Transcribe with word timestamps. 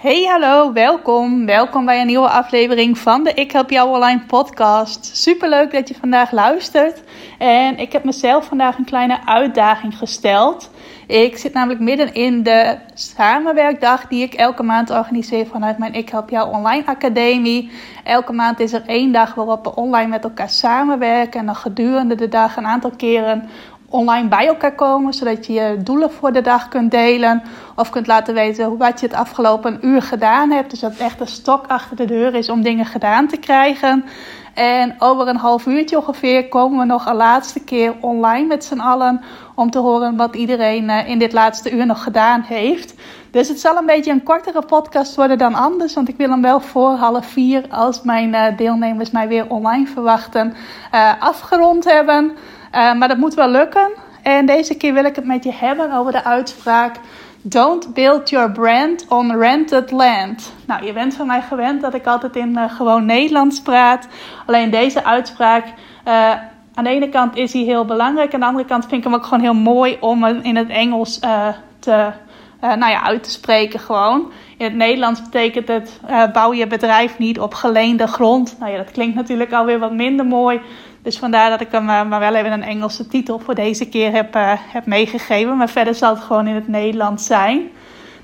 Hey, 0.00 0.24
hallo, 0.24 0.72
welkom. 0.72 1.46
Welkom 1.46 1.84
bij 1.84 2.00
een 2.00 2.06
nieuwe 2.06 2.28
aflevering 2.28 2.98
van 2.98 3.24
de 3.24 3.34
Ik 3.34 3.52
Help 3.52 3.70
Jou 3.70 3.90
Online 3.90 4.20
podcast. 4.26 5.16
Super 5.16 5.48
leuk 5.48 5.72
dat 5.72 5.88
je 5.88 5.94
vandaag 5.94 6.32
luistert. 6.32 7.02
En 7.38 7.78
ik 7.78 7.92
heb 7.92 8.04
mezelf 8.04 8.44
vandaag 8.44 8.78
een 8.78 8.84
kleine 8.84 9.26
uitdaging 9.26 9.98
gesteld. 9.98 10.70
Ik 11.06 11.36
zit 11.36 11.52
namelijk 11.52 11.80
midden 11.80 12.14
in 12.14 12.42
de 12.42 12.78
samenwerkdag 12.94 14.06
die 14.06 14.22
ik 14.22 14.34
elke 14.34 14.62
maand 14.62 14.90
organiseer 14.90 15.46
vanuit 15.46 15.78
mijn 15.78 15.94
Ik 15.94 16.08
Help 16.08 16.30
Jou 16.30 16.54
Online 16.54 16.86
Academie. 16.86 17.70
Elke 18.04 18.32
maand 18.32 18.60
is 18.60 18.72
er 18.72 18.82
één 18.86 19.12
dag 19.12 19.34
waarop 19.34 19.64
we 19.64 19.74
online 19.74 20.08
met 20.08 20.24
elkaar 20.24 20.50
samenwerken. 20.50 21.40
En 21.40 21.46
dan 21.46 21.54
gedurende 21.54 22.14
de 22.14 22.28
dag 22.28 22.56
een 22.56 22.66
aantal 22.66 22.92
keren 22.96 23.48
online 23.90 24.28
bij 24.28 24.46
elkaar 24.46 24.74
komen, 24.74 25.12
zodat 25.12 25.46
je 25.46 25.52
je 25.52 25.76
doelen 25.82 26.12
voor 26.12 26.32
de 26.32 26.40
dag 26.40 26.68
kunt 26.68 26.90
delen 26.90 27.42
of 27.76 27.90
kunt 27.90 28.06
laten 28.06 28.34
weten 28.34 28.76
wat 28.76 29.00
je 29.00 29.06
het 29.06 29.16
afgelopen 29.16 29.78
uur 29.80 30.02
gedaan 30.02 30.50
hebt. 30.50 30.70
Dus 30.70 30.80
dat 30.80 30.90
het 30.90 31.00
echt 31.00 31.20
een 31.20 31.26
stok 31.26 31.66
achter 31.66 31.96
de 31.96 32.04
deur 32.04 32.34
is 32.34 32.48
om 32.48 32.62
dingen 32.62 32.86
gedaan 32.86 33.26
te 33.26 33.36
krijgen. 33.36 34.04
En 34.54 34.94
over 34.98 35.28
een 35.28 35.36
half 35.36 35.66
uurtje 35.66 35.96
ongeveer 35.96 36.48
komen 36.48 36.78
we 36.78 36.84
nog 36.84 37.06
een 37.06 37.16
laatste 37.16 37.64
keer 37.64 37.94
online 38.00 38.46
met 38.46 38.64
z'n 38.64 38.78
allen 38.78 39.20
om 39.54 39.70
te 39.70 39.78
horen 39.78 40.16
wat 40.16 40.34
iedereen 40.34 40.90
eh, 40.90 41.08
in 41.08 41.18
dit 41.18 41.32
laatste 41.32 41.70
uur 41.70 41.86
nog 41.86 42.02
gedaan 42.02 42.40
heeft. 42.40 42.94
Dus 43.30 43.48
het 43.48 43.60
zal 43.60 43.76
een 43.76 43.86
beetje 43.86 44.10
een 44.10 44.22
kortere 44.22 44.62
podcast 44.62 45.16
worden 45.16 45.38
dan 45.38 45.54
anders, 45.54 45.94
want 45.94 46.08
ik 46.08 46.16
wil 46.16 46.30
hem 46.30 46.42
wel 46.42 46.60
voor 46.60 46.90
half 46.90 47.26
vier, 47.26 47.64
als 47.70 48.02
mijn 48.02 48.34
eh, 48.34 48.56
deelnemers 48.56 49.10
mij 49.10 49.28
weer 49.28 49.48
online 49.48 49.86
verwachten, 49.86 50.54
uh, 50.94 51.12
afgerond 51.18 51.84
hebben. 51.84 52.36
Uh, 52.74 52.94
maar 52.94 53.08
dat 53.08 53.16
moet 53.16 53.34
wel 53.34 53.48
lukken. 53.48 53.90
En 54.22 54.46
deze 54.46 54.76
keer 54.76 54.94
wil 54.94 55.04
ik 55.04 55.16
het 55.16 55.24
met 55.24 55.44
je 55.44 55.52
hebben 55.52 55.92
over 55.92 56.12
de 56.12 56.24
uitspraak: 56.24 56.96
Don't 57.42 57.94
build 57.94 58.30
your 58.30 58.52
brand 58.52 59.06
on 59.08 59.38
rented 59.38 59.90
land. 59.90 60.52
Nou, 60.66 60.84
je 60.84 60.92
bent 60.92 61.14
van 61.14 61.26
mij 61.26 61.42
gewend 61.42 61.80
dat 61.80 61.94
ik 61.94 62.06
altijd 62.06 62.36
in 62.36 62.50
uh, 62.50 62.70
gewoon 62.70 63.04
Nederlands 63.04 63.60
praat. 63.60 64.08
Alleen 64.46 64.70
deze 64.70 65.04
uitspraak. 65.04 65.64
Uh, 66.08 66.30
aan 66.74 66.84
de 66.84 66.90
ene 66.90 67.08
kant 67.08 67.36
is 67.36 67.52
hij 67.52 67.62
heel 67.62 67.84
belangrijk. 67.84 68.34
Aan 68.34 68.40
de 68.40 68.46
andere 68.46 68.64
kant 68.64 68.86
vind 68.86 68.96
ik 68.96 69.04
hem 69.04 69.14
ook 69.14 69.24
gewoon 69.24 69.40
heel 69.40 69.54
mooi 69.54 69.96
om 70.00 70.22
hem 70.22 70.40
in 70.42 70.56
het 70.56 70.68
Engels 70.68 71.18
te, 71.78 72.10
nou 72.60 72.90
ja, 72.90 73.02
uit 73.02 73.22
te 73.22 73.30
spreken. 73.30 73.80
Gewoon. 73.80 74.32
In 74.56 74.64
het 74.64 74.74
Nederlands 74.74 75.22
betekent 75.22 75.68
het: 75.68 76.00
bouw 76.32 76.52
je 76.52 76.66
bedrijf 76.66 77.18
niet 77.18 77.40
op 77.40 77.54
geleende 77.54 78.06
grond. 78.06 78.56
Nou 78.58 78.72
ja, 78.72 78.76
dat 78.76 78.90
klinkt 78.90 79.14
natuurlijk 79.14 79.52
alweer 79.52 79.78
wat 79.78 79.92
minder 79.92 80.26
mooi. 80.26 80.60
Dus 81.02 81.18
vandaar 81.18 81.50
dat 81.50 81.60
ik 81.60 81.70
hem 81.70 81.88
uh, 81.88 82.04
maar 82.04 82.20
wel 82.20 82.34
even 82.34 82.52
een 82.52 82.62
Engelse 82.62 83.06
titel 83.06 83.38
voor 83.38 83.54
deze 83.54 83.88
keer 83.88 84.12
heb, 84.12 84.36
uh, 84.36 84.52
heb 84.56 84.86
meegegeven. 84.86 85.56
Maar 85.56 85.68
verder 85.68 85.94
zal 85.94 86.14
het 86.14 86.24
gewoon 86.24 86.46
in 86.46 86.54
het 86.54 86.68
Nederlands 86.68 87.26
zijn. 87.26 87.70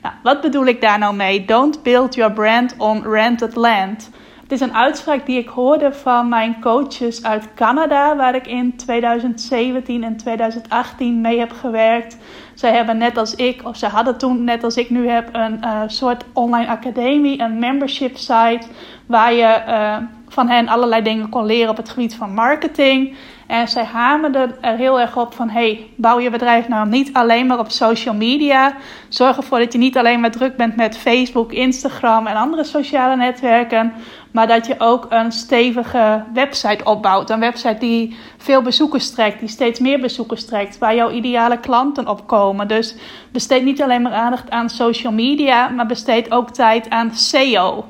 Nou, 0.02 0.14
wat 0.22 0.40
bedoel 0.40 0.66
ik 0.66 0.80
daar 0.80 0.98
nou 0.98 1.14
mee? 1.14 1.44
Don't 1.44 1.82
build 1.82 2.14
your 2.14 2.32
brand 2.32 2.74
on 2.78 3.02
rented 3.02 3.54
land. 3.54 4.10
Het 4.42 4.52
is 4.52 4.60
een 4.60 4.74
uitspraak 4.74 5.26
die 5.26 5.38
ik 5.38 5.48
hoorde 5.48 5.92
van 5.92 6.28
mijn 6.28 6.60
coaches 6.60 7.24
uit 7.24 7.54
Canada, 7.54 8.16
waar 8.16 8.34
ik 8.34 8.46
in 8.46 8.76
2017 8.76 10.04
en 10.04 10.16
2018 10.16 11.20
mee 11.20 11.38
heb 11.38 11.52
gewerkt. 11.52 12.16
Zij 12.54 12.72
hebben 12.72 12.98
net 12.98 13.16
als 13.16 13.34
ik, 13.34 13.64
of 13.64 13.76
ze 13.76 13.86
hadden 13.86 14.18
toen 14.18 14.44
net 14.44 14.64
als 14.64 14.76
ik 14.76 14.90
nu 14.90 15.08
heb, 15.08 15.28
een 15.32 15.60
uh, 15.64 15.82
soort 15.86 16.24
online 16.32 16.68
academie, 16.68 17.40
een 17.40 17.58
membership 17.58 18.16
site, 18.16 18.66
waar 19.06 19.32
je 19.32 19.62
van 20.36 20.48
hen 20.48 20.68
allerlei 20.68 21.02
dingen 21.02 21.28
kon 21.28 21.46
leren 21.46 21.70
op 21.70 21.76
het 21.76 21.88
gebied 21.88 22.14
van 22.14 22.34
marketing. 22.34 23.16
En 23.46 23.68
zij 23.68 23.84
hamerden 23.84 24.62
er 24.62 24.76
heel 24.76 25.00
erg 25.00 25.16
op 25.16 25.34
van: 25.34 25.48
hey, 25.48 25.90
bouw 25.96 26.18
je 26.20 26.30
bedrijf 26.30 26.68
nou 26.68 26.88
niet 26.88 27.12
alleen 27.12 27.46
maar 27.46 27.58
op 27.58 27.70
social 27.70 28.14
media. 28.14 28.76
Zorg 29.08 29.36
ervoor 29.36 29.58
dat 29.58 29.72
je 29.72 29.78
niet 29.78 29.98
alleen 29.98 30.20
maar 30.20 30.30
druk 30.30 30.56
bent 30.56 30.76
met 30.76 30.98
Facebook, 30.98 31.52
Instagram 31.52 32.26
en 32.26 32.36
andere 32.36 32.64
sociale 32.64 33.16
netwerken. 33.16 33.92
Maar 34.30 34.46
dat 34.46 34.66
je 34.66 34.74
ook 34.78 35.06
een 35.08 35.32
stevige 35.32 36.24
website 36.32 36.84
opbouwt. 36.84 37.30
Een 37.30 37.40
website 37.40 37.78
die 37.78 38.16
veel 38.36 38.62
bezoekers 38.62 39.10
trekt, 39.10 39.40
die 39.40 39.48
steeds 39.48 39.80
meer 39.80 40.00
bezoekers 40.00 40.46
trekt. 40.46 40.78
Waar 40.78 40.94
jouw 40.94 41.10
ideale 41.10 41.58
klanten 41.58 42.08
op 42.08 42.26
komen. 42.26 42.68
Dus 42.68 42.94
besteed 43.32 43.64
niet 43.64 43.82
alleen 43.82 44.02
maar 44.02 44.12
aandacht 44.12 44.50
aan 44.50 44.70
social 44.70 45.12
media, 45.12 45.68
maar 45.68 45.86
besteed 45.86 46.30
ook 46.30 46.50
tijd 46.50 46.90
aan 46.90 47.14
SEO. 47.14 47.84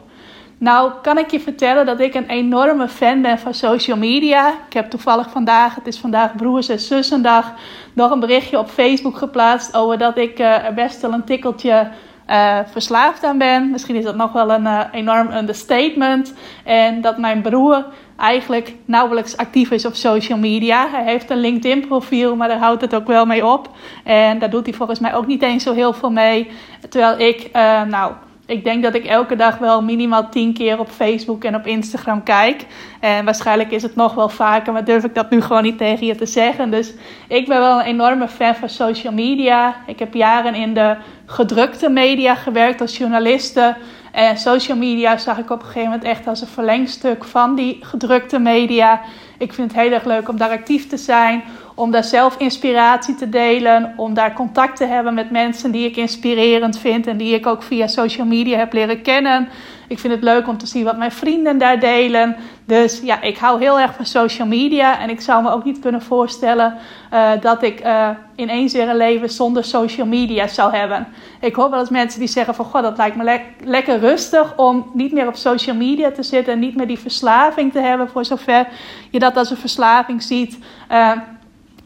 Nou, 0.59 0.93
kan 1.03 1.19
ik 1.19 1.31
je 1.31 1.41
vertellen 1.41 1.87
dat 1.87 2.00
ik 2.00 2.15
een 2.15 2.28
enorme 2.28 2.89
fan 2.89 3.22
ben 3.22 3.39
van 3.39 3.55
social 3.55 3.97
media. 3.97 4.49
Ik 4.49 4.72
heb 4.72 4.91
toevallig 4.91 5.31
vandaag, 5.31 5.75
het 5.75 5.87
is 5.87 5.99
vandaag 5.99 6.37
broers 6.37 6.69
en 6.69 6.81
zussendag, 6.81 7.53
nog 7.93 8.11
een 8.11 8.21
berichtje 8.21 8.59
op 8.59 8.69
Facebook 8.69 9.16
geplaatst 9.16 9.77
over 9.77 9.99
dat 9.99 10.19
ik 10.19 10.39
uh, 10.39 10.65
er 10.65 10.75
best 10.75 11.00
wel 11.00 11.12
een 11.12 11.25
tikkeltje 11.25 11.89
uh, 12.31 12.59
verslaafd 12.66 13.25
aan 13.25 13.39
ben. 13.39 13.71
Misschien 13.71 13.95
is 13.97 14.05
dat 14.05 14.16
nog 14.16 14.33
wel 14.33 14.50
een 14.50 14.65
uh, 14.65 14.81
enorm 14.93 15.31
understatement. 15.33 16.34
En 16.65 17.00
dat 17.00 17.19
mijn 17.19 17.43
broer 17.43 17.84
eigenlijk 18.16 18.75
nauwelijks 18.84 19.37
actief 19.37 19.71
is 19.71 19.87
op 19.87 19.95
social 19.95 20.39
media. 20.39 20.89
Hij 20.91 21.05
heeft 21.05 21.31
een 21.31 21.41
LinkedIn 21.41 21.87
profiel, 21.87 22.37
maar 22.37 22.49
daar 22.49 22.59
houdt 22.59 22.81
het 22.81 22.95
ook 22.95 23.06
wel 23.06 23.27
mee 23.27 23.47
op. 23.47 23.71
En 24.05 24.39
daar 24.39 24.50
doet 24.50 24.66
hij 24.66 24.75
volgens 24.75 24.99
mij 24.99 25.15
ook 25.15 25.27
niet 25.27 25.43
eens 25.43 25.62
zo 25.62 25.72
heel 25.72 25.93
veel 25.93 26.11
mee. 26.11 26.50
Terwijl 26.89 27.19
ik, 27.19 27.50
nou 27.89 28.12
ik 28.47 28.65
denk 28.65 28.83
dat 28.83 28.95
ik 28.95 29.05
elke 29.05 29.37
dag 29.37 29.59
wel 29.59 29.83
minimaal 29.83 30.29
tien 30.29 30.55
keer 30.55 30.79
op 30.79 30.89
Facebook 30.89 31.45
en 31.45 31.55
op 31.55 31.67
Instagram 31.67 32.23
kijk. 32.23 32.67
En 33.01 33.25
waarschijnlijk 33.25 33.71
is 33.71 33.83
het 33.83 33.97
nog 33.97 34.15
wel 34.15 34.29
vaker, 34.29 34.73
maar 34.73 34.84
durf 34.84 35.05
ik 35.05 35.15
dat 35.15 35.31
nu 35.31 35.41
gewoon 35.41 35.62
niet 35.62 35.79
tegen 35.79 36.07
je 36.07 36.15
te 36.15 36.27
zeggen. 36.27 36.71
Dus 36.71 36.93
ik 37.29 37.49
ben 37.49 37.59
wel 37.59 37.79
een 37.79 37.84
enorme 37.84 38.29
fan 38.29 38.55
van 38.55 38.69
social 38.69 39.12
media. 39.12 39.77
Ik 39.87 39.99
heb 39.99 40.15
jaren 40.15 40.55
in 40.55 40.75
de 40.75 40.97
gedrukte 41.27 41.89
media 41.89 42.34
gewerkt 42.34 42.81
als 42.81 42.97
journaliste. 42.97 43.77
En 44.12 44.37
social 44.37 44.77
media 44.77 45.17
zag 45.17 45.39
ik 45.39 45.51
op 45.51 45.59
een 45.59 45.67
gegeven 45.67 45.91
moment 45.91 46.05
echt 46.05 46.27
als 46.27 46.41
een 46.41 46.47
verlengstuk 46.47 47.25
van 47.25 47.55
die 47.55 47.78
gedrukte 47.81 48.39
media. 48.39 49.01
Ik 49.39 49.53
vind 49.53 49.73
het 49.73 49.81
heel 49.81 49.93
erg 49.93 50.05
leuk 50.05 50.28
om 50.28 50.37
daar 50.37 50.51
actief 50.51 50.89
te 50.89 50.97
zijn, 50.97 51.43
om 51.76 51.91
daar 51.91 52.04
zelf 52.04 52.37
inspiratie 52.38 53.14
te 53.14 53.28
delen, 53.28 53.94
om 53.97 54.14
daar 54.14 54.32
contact 54.32 54.76
te 54.76 54.84
hebben 54.84 55.14
met 55.14 55.31
mensen 55.31 55.70
die 55.70 55.87
ik 55.87 55.97
inspirerend 55.97 56.78
vind 56.78 57.06
en 57.06 57.16
die 57.16 57.34
ik 57.34 57.47
ook 57.47 57.62
via 57.62 57.87
social 57.87 58.26
media 58.26 58.59
heb 58.59 58.72
leren 58.72 59.03
kennen. 59.03 59.48
Ik 59.88 59.98
vind 59.98 60.12
het 60.12 60.22
leuk 60.22 60.48
om 60.48 60.59
te 60.59 60.66
zien 60.66 60.84
wat 60.84 60.97
mijn 60.97 61.12
vrienden 61.12 61.59
daar 61.59 61.81
delen. 61.81 62.36
Dus 62.65 63.00
ja, 63.03 63.20
ik 63.22 63.38
hou 63.38 63.60
heel 63.60 63.81
erg 63.81 63.94
van 63.94 64.06
social 64.06 64.47
media. 64.47 65.00
En 65.00 65.10
ik 65.10 65.20
zou 65.20 65.42
me 65.42 65.50
ook 65.50 65.65
niet 65.65 65.78
kunnen 65.78 66.03
voorstellen 66.03 66.75
uh, 67.12 67.31
dat 67.41 67.62
ik 67.62 67.84
uh, 67.84 68.09
ineens 68.36 68.72
weer 68.72 68.88
een 68.88 68.97
leven 68.97 69.31
zonder 69.31 69.65
social 69.65 70.06
media 70.06 70.47
zou 70.47 70.75
hebben. 70.75 71.06
Ik 71.41 71.54
hoor 71.54 71.70
wel 71.70 71.81
eens 71.81 71.91
mensen 71.91 72.20
die 72.20 72.28
zeggen 72.28 72.54
van... 72.54 72.65
God, 72.65 72.82
dat 72.82 72.97
lijkt 72.97 73.16
me 73.16 73.25
le 73.25 73.41
lekker 73.65 73.98
rustig 73.98 74.56
om 74.56 74.91
niet 74.94 75.12
meer 75.12 75.26
op 75.26 75.36
social 75.36 75.76
media 75.76 76.10
te 76.10 76.22
zitten... 76.22 76.53
en 76.53 76.59
niet 76.59 76.76
meer 76.76 76.86
die 76.86 76.98
verslaving 76.98 77.72
te 77.72 77.81
hebben 77.81 78.09
voor 78.09 78.25
zover 78.25 78.66
je 79.10 79.19
dat 79.19 79.36
als 79.36 79.50
een 79.50 79.56
verslaving 79.56 80.22
ziet... 80.22 80.59
Uh, 80.92 81.10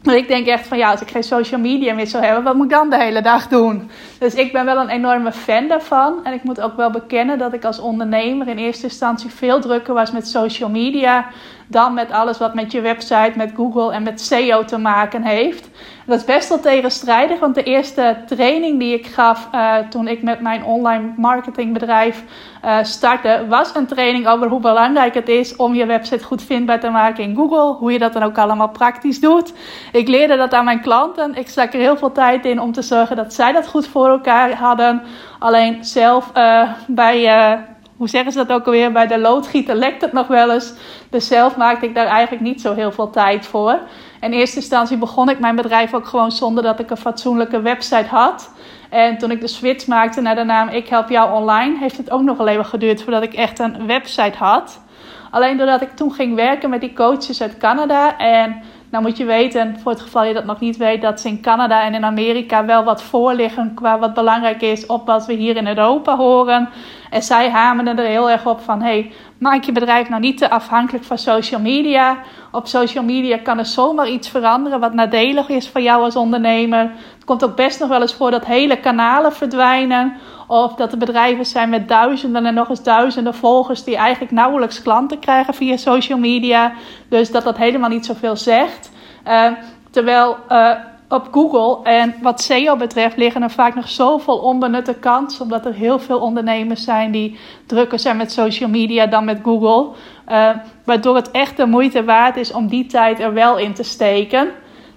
maar 0.03 0.15
ik 0.15 0.27
denk 0.27 0.47
echt 0.47 0.67
van 0.67 0.77
ja, 0.77 0.91
als 0.91 1.01
ik 1.01 1.11
geen 1.11 1.23
social 1.23 1.59
media 1.59 1.93
meer 1.93 2.07
zou 2.07 2.23
hebben, 2.23 2.43
wat 2.43 2.55
moet 2.55 2.65
ik 2.65 2.71
dan 2.71 2.89
de 2.89 2.97
hele 2.97 3.21
dag 3.21 3.47
doen? 3.47 3.89
Dus 4.19 4.33
ik 4.33 4.51
ben 4.51 4.65
wel 4.65 4.77
een 4.77 4.89
enorme 4.89 5.31
fan 5.31 5.67
daarvan. 5.67 6.25
En 6.25 6.33
ik 6.33 6.43
moet 6.43 6.61
ook 6.61 6.75
wel 6.75 6.91
bekennen 6.91 7.37
dat 7.37 7.53
ik 7.53 7.65
als 7.65 7.79
ondernemer 7.79 8.47
in 8.47 8.57
eerste 8.57 8.83
instantie 8.83 9.29
veel 9.29 9.59
drukker 9.59 9.93
was 9.93 10.11
met 10.11 10.27
social 10.27 10.69
media 10.69 11.27
dan 11.67 11.93
met 11.93 12.11
alles 12.11 12.37
wat 12.37 12.53
met 12.53 12.71
je 12.71 12.81
website, 12.81 13.31
met 13.35 13.51
Google 13.55 13.93
en 13.93 14.03
met 14.03 14.21
SEO 14.21 14.65
te 14.65 14.77
maken 14.77 15.23
heeft. 15.23 15.69
Dat 16.05 16.19
is 16.19 16.25
best 16.25 16.49
wel 16.49 16.59
tegenstrijdig, 16.59 17.39
want 17.39 17.55
de 17.55 17.63
eerste 17.63 18.17
training 18.25 18.79
die 18.79 18.93
ik 18.93 19.05
gaf 19.05 19.47
uh, 19.53 19.77
toen 19.77 20.07
ik 20.07 20.21
met 20.21 20.39
mijn 20.39 20.63
online 20.63 21.13
marketingbedrijf 21.17 22.23
uh, 22.65 22.77
startte, 22.81 23.45
was 23.49 23.75
een 23.75 23.85
training 23.85 24.27
over 24.27 24.47
hoe 24.47 24.59
belangrijk 24.59 25.13
het 25.13 25.29
is 25.29 25.55
om 25.55 25.73
je 25.73 25.85
website 25.85 26.23
goed 26.23 26.43
vindbaar 26.43 26.79
te 26.79 26.89
maken 26.89 27.23
in 27.23 27.35
Google. 27.35 27.73
Hoe 27.73 27.91
je 27.91 27.99
dat 27.99 28.13
dan 28.13 28.23
ook 28.23 28.37
allemaal 28.37 28.69
praktisch 28.69 29.19
doet. 29.19 29.53
Ik 29.91 30.07
leerde 30.07 30.35
dat 30.35 30.53
aan 30.53 30.65
mijn 30.65 30.81
klanten. 30.81 31.35
Ik 31.35 31.47
stak 31.47 31.73
er 31.73 31.79
heel 31.79 31.97
veel 31.97 32.11
tijd 32.11 32.45
in 32.45 32.59
om 32.59 32.71
te 32.71 32.81
zorgen 32.81 33.15
dat 33.15 33.33
zij 33.33 33.51
dat 33.51 33.67
goed 33.67 33.87
voor 33.87 34.07
elkaar 34.07 34.53
hadden. 34.53 35.01
Alleen 35.39 35.85
zelf 35.85 36.31
uh, 36.37 36.71
bij 36.87 37.29
hoe 38.01 38.09
zeggen 38.09 38.31
ze 38.31 38.37
dat 38.37 38.51
ook 38.51 38.65
alweer? 38.65 38.91
Bij 38.91 39.07
de 39.07 39.19
loodgieter 39.19 39.75
lekt 39.75 40.01
het 40.01 40.13
nog 40.13 40.27
wel 40.27 40.51
eens. 40.51 40.73
Dus 41.09 41.27
zelf 41.27 41.57
maakte 41.57 41.85
ik 41.85 41.95
daar 41.95 42.05
eigenlijk 42.05 42.43
niet 42.43 42.61
zo 42.61 42.73
heel 42.73 42.91
veel 42.91 43.09
tijd 43.09 43.45
voor. 43.45 43.79
In 44.21 44.31
eerste 44.31 44.55
instantie 44.55 44.97
begon 44.97 45.29
ik 45.29 45.39
mijn 45.39 45.55
bedrijf 45.55 45.93
ook 45.93 46.07
gewoon 46.07 46.31
zonder 46.31 46.63
dat 46.63 46.79
ik 46.79 46.89
een 46.89 46.97
fatsoenlijke 46.97 47.61
website 47.61 48.07
had. 48.07 48.51
En 48.89 49.17
toen 49.17 49.31
ik 49.31 49.41
de 49.41 49.47
switch 49.47 49.87
maakte 49.87 50.21
naar 50.21 50.35
de 50.35 50.43
naam 50.43 50.69
Ik 50.69 50.87
Help 50.87 51.09
Jou 51.09 51.33
Online, 51.33 51.77
heeft 51.77 51.97
het 51.97 52.11
ook 52.11 52.21
nog 52.21 52.37
wel 52.37 52.47
even 52.47 52.65
geduurd 52.65 53.01
voordat 53.01 53.23
ik 53.23 53.33
echt 53.33 53.59
een 53.59 53.87
website 53.87 54.37
had. 54.37 54.81
Alleen 55.31 55.57
doordat 55.57 55.81
ik 55.81 55.95
toen 55.95 56.11
ging 56.11 56.35
werken 56.35 56.69
met 56.69 56.81
die 56.81 56.93
coaches 56.93 57.41
uit 57.41 57.57
Canada 57.57 58.17
en 58.17 58.61
nou 58.91 59.03
moet 59.03 59.17
je 59.17 59.25
weten, 59.25 59.79
voor 59.79 59.91
het 59.91 60.01
geval 60.01 60.23
je 60.23 60.33
dat 60.33 60.45
nog 60.45 60.59
niet 60.59 60.77
weet, 60.77 61.01
dat 61.01 61.19
ze 61.19 61.27
in 61.27 61.41
Canada 61.41 61.83
en 61.83 61.93
in 61.93 62.05
Amerika 62.05 62.65
wel 62.65 62.83
wat 62.83 63.03
voorliggen 63.03 63.73
qua 63.73 63.99
wat 63.99 64.13
belangrijk 64.13 64.61
is 64.61 64.85
op 64.85 65.05
wat 65.05 65.25
we 65.25 65.33
hier 65.33 65.55
in 65.55 65.67
Europa 65.67 66.17
horen. 66.17 66.69
En 67.09 67.21
zij 67.21 67.49
hamerden 67.49 67.99
er 67.99 68.05
heel 68.05 68.29
erg 68.29 68.45
op 68.45 68.61
van, 68.61 68.81
hey, 68.81 69.11
maak 69.37 69.63
je 69.63 69.71
bedrijf 69.71 70.09
nou 70.09 70.21
niet 70.21 70.37
te 70.37 70.49
afhankelijk 70.49 71.03
van 71.03 71.17
social 71.17 71.61
media. 71.61 72.17
Op 72.51 72.67
social 72.67 73.03
media 73.03 73.37
kan 73.37 73.57
er 73.57 73.65
zomaar 73.65 74.09
iets 74.09 74.29
veranderen 74.29 74.79
wat 74.79 74.93
nadelig 74.93 75.49
is 75.49 75.69
voor 75.69 75.81
jou 75.81 76.03
als 76.03 76.15
ondernemer. 76.15 76.91
Het 77.13 77.25
komt 77.25 77.43
ook 77.43 77.55
best 77.55 77.79
nog 77.79 77.89
wel 77.89 78.01
eens 78.01 78.13
voor 78.13 78.31
dat 78.31 78.45
hele 78.45 78.79
kanalen 78.79 79.33
verdwijnen. 79.33 80.13
Of 80.51 80.75
dat 80.75 80.91
er 80.91 80.97
bedrijven 80.97 81.45
zijn 81.45 81.69
met 81.69 81.87
duizenden 81.87 82.45
en 82.45 82.53
nog 82.53 82.69
eens 82.69 82.83
duizenden 82.83 83.33
volgers 83.33 83.83
die 83.83 83.95
eigenlijk 83.95 84.31
nauwelijks 84.31 84.81
klanten 84.81 85.19
krijgen 85.19 85.53
via 85.53 85.77
social 85.77 86.19
media. 86.19 86.73
Dus 87.09 87.31
dat 87.31 87.43
dat 87.43 87.57
helemaal 87.57 87.89
niet 87.89 88.05
zoveel 88.05 88.35
zegt. 88.35 88.91
Uh, 89.27 89.51
terwijl 89.91 90.37
uh, 90.49 90.71
op 91.09 91.27
Google 91.31 91.91
en 91.91 92.15
wat 92.21 92.41
SEO 92.41 92.75
betreft 92.75 93.17
liggen 93.17 93.43
er 93.43 93.51
vaak 93.51 93.75
nog 93.75 93.89
zoveel 93.89 94.37
onbenutte 94.37 94.93
kansen. 94.93 95.43
Omdat 95.43 95.65
er 95.65 95.73
heel 95.73 95.99
veel 95.99 96.19
ondernemers 96.19 96.83
zijn 96.83 97.11
die 97.11 97.39
drukker 97.65 97.99
zijn 97.99 98.17
met 98.17 98.31
social 98.31 98.69
media 98.69 99.05
dan 99.05 99.25
met 99.25 99.39
Google. 99.43 99.87
Uh, 100.29 100.49
waardoor 100.85 101.15
het 101.15 101.31
echt 101.31 101.57
de 101.57 101.65
moeite 101.65 102.03
waard 102.03 102.37
is 102.37 102.51
om 102.51 102.67
die 102.67 102.85
tijd 102.85 103.19
er 103.19 103.33
wel 103.33 103.57
in 103.57 103.73
te 103.73 103.83
steken. 103.83 104.49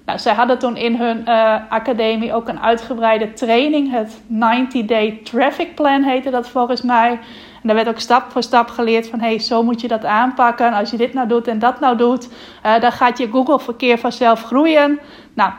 Nou, 0.05 0.19
zij 0.19 0.35
hadden 0.35 0.59
toen 0.59 0.77
in 0.77 0.97
hun 0.97 1.25
uh, 1.29 1.57
academie 1.69 2.35
ook 2.35 2.49
een 2.49 2.61
uitgebreide 2.61 3.33
training. 3.33 3.91
Het 3.91 4.21
90-day 4.33 5.21
traffic 5.25 5.75
plan 5.75 6.03
heette 6.03 6.31
dat 6.31 6.49
volgens 6.49 6.83
mij. 6.83 7.11
En 7.11 7.71
daar 7.71 7.75
werd 7.75 7.89
ook 7.89 7.99
stap 7.99 8.31
voor 8.31 8.43
stap 8.43 8.69
geleerd 8.69 9.09
van... 9.09 9.21
hey, 9.21 9.39
zo 9.39 9.63
moet 9.63 9.81
je 9.81 9.89
dat 9.89 10.05
aanpakken. 10.05 10.73
Als 10.73 10.91
je 10.91 10.97
dit 10.97 11.15
nou 11.15 11.29
doet 11.29 11.49
en 11.49 11.59
dat 11.59 11.81
nou 11.81 11.97
doet... 11.97 12.29
Uh, 12.67 12.81
dan 12.81 12.93
gaat 12.93 13.19
je 13.19 13.31
Google-verkeer 13.31 13.99
vanzelf 13.99 14.43
groeien. 14.43 15.01
Nou, 15.35 15.53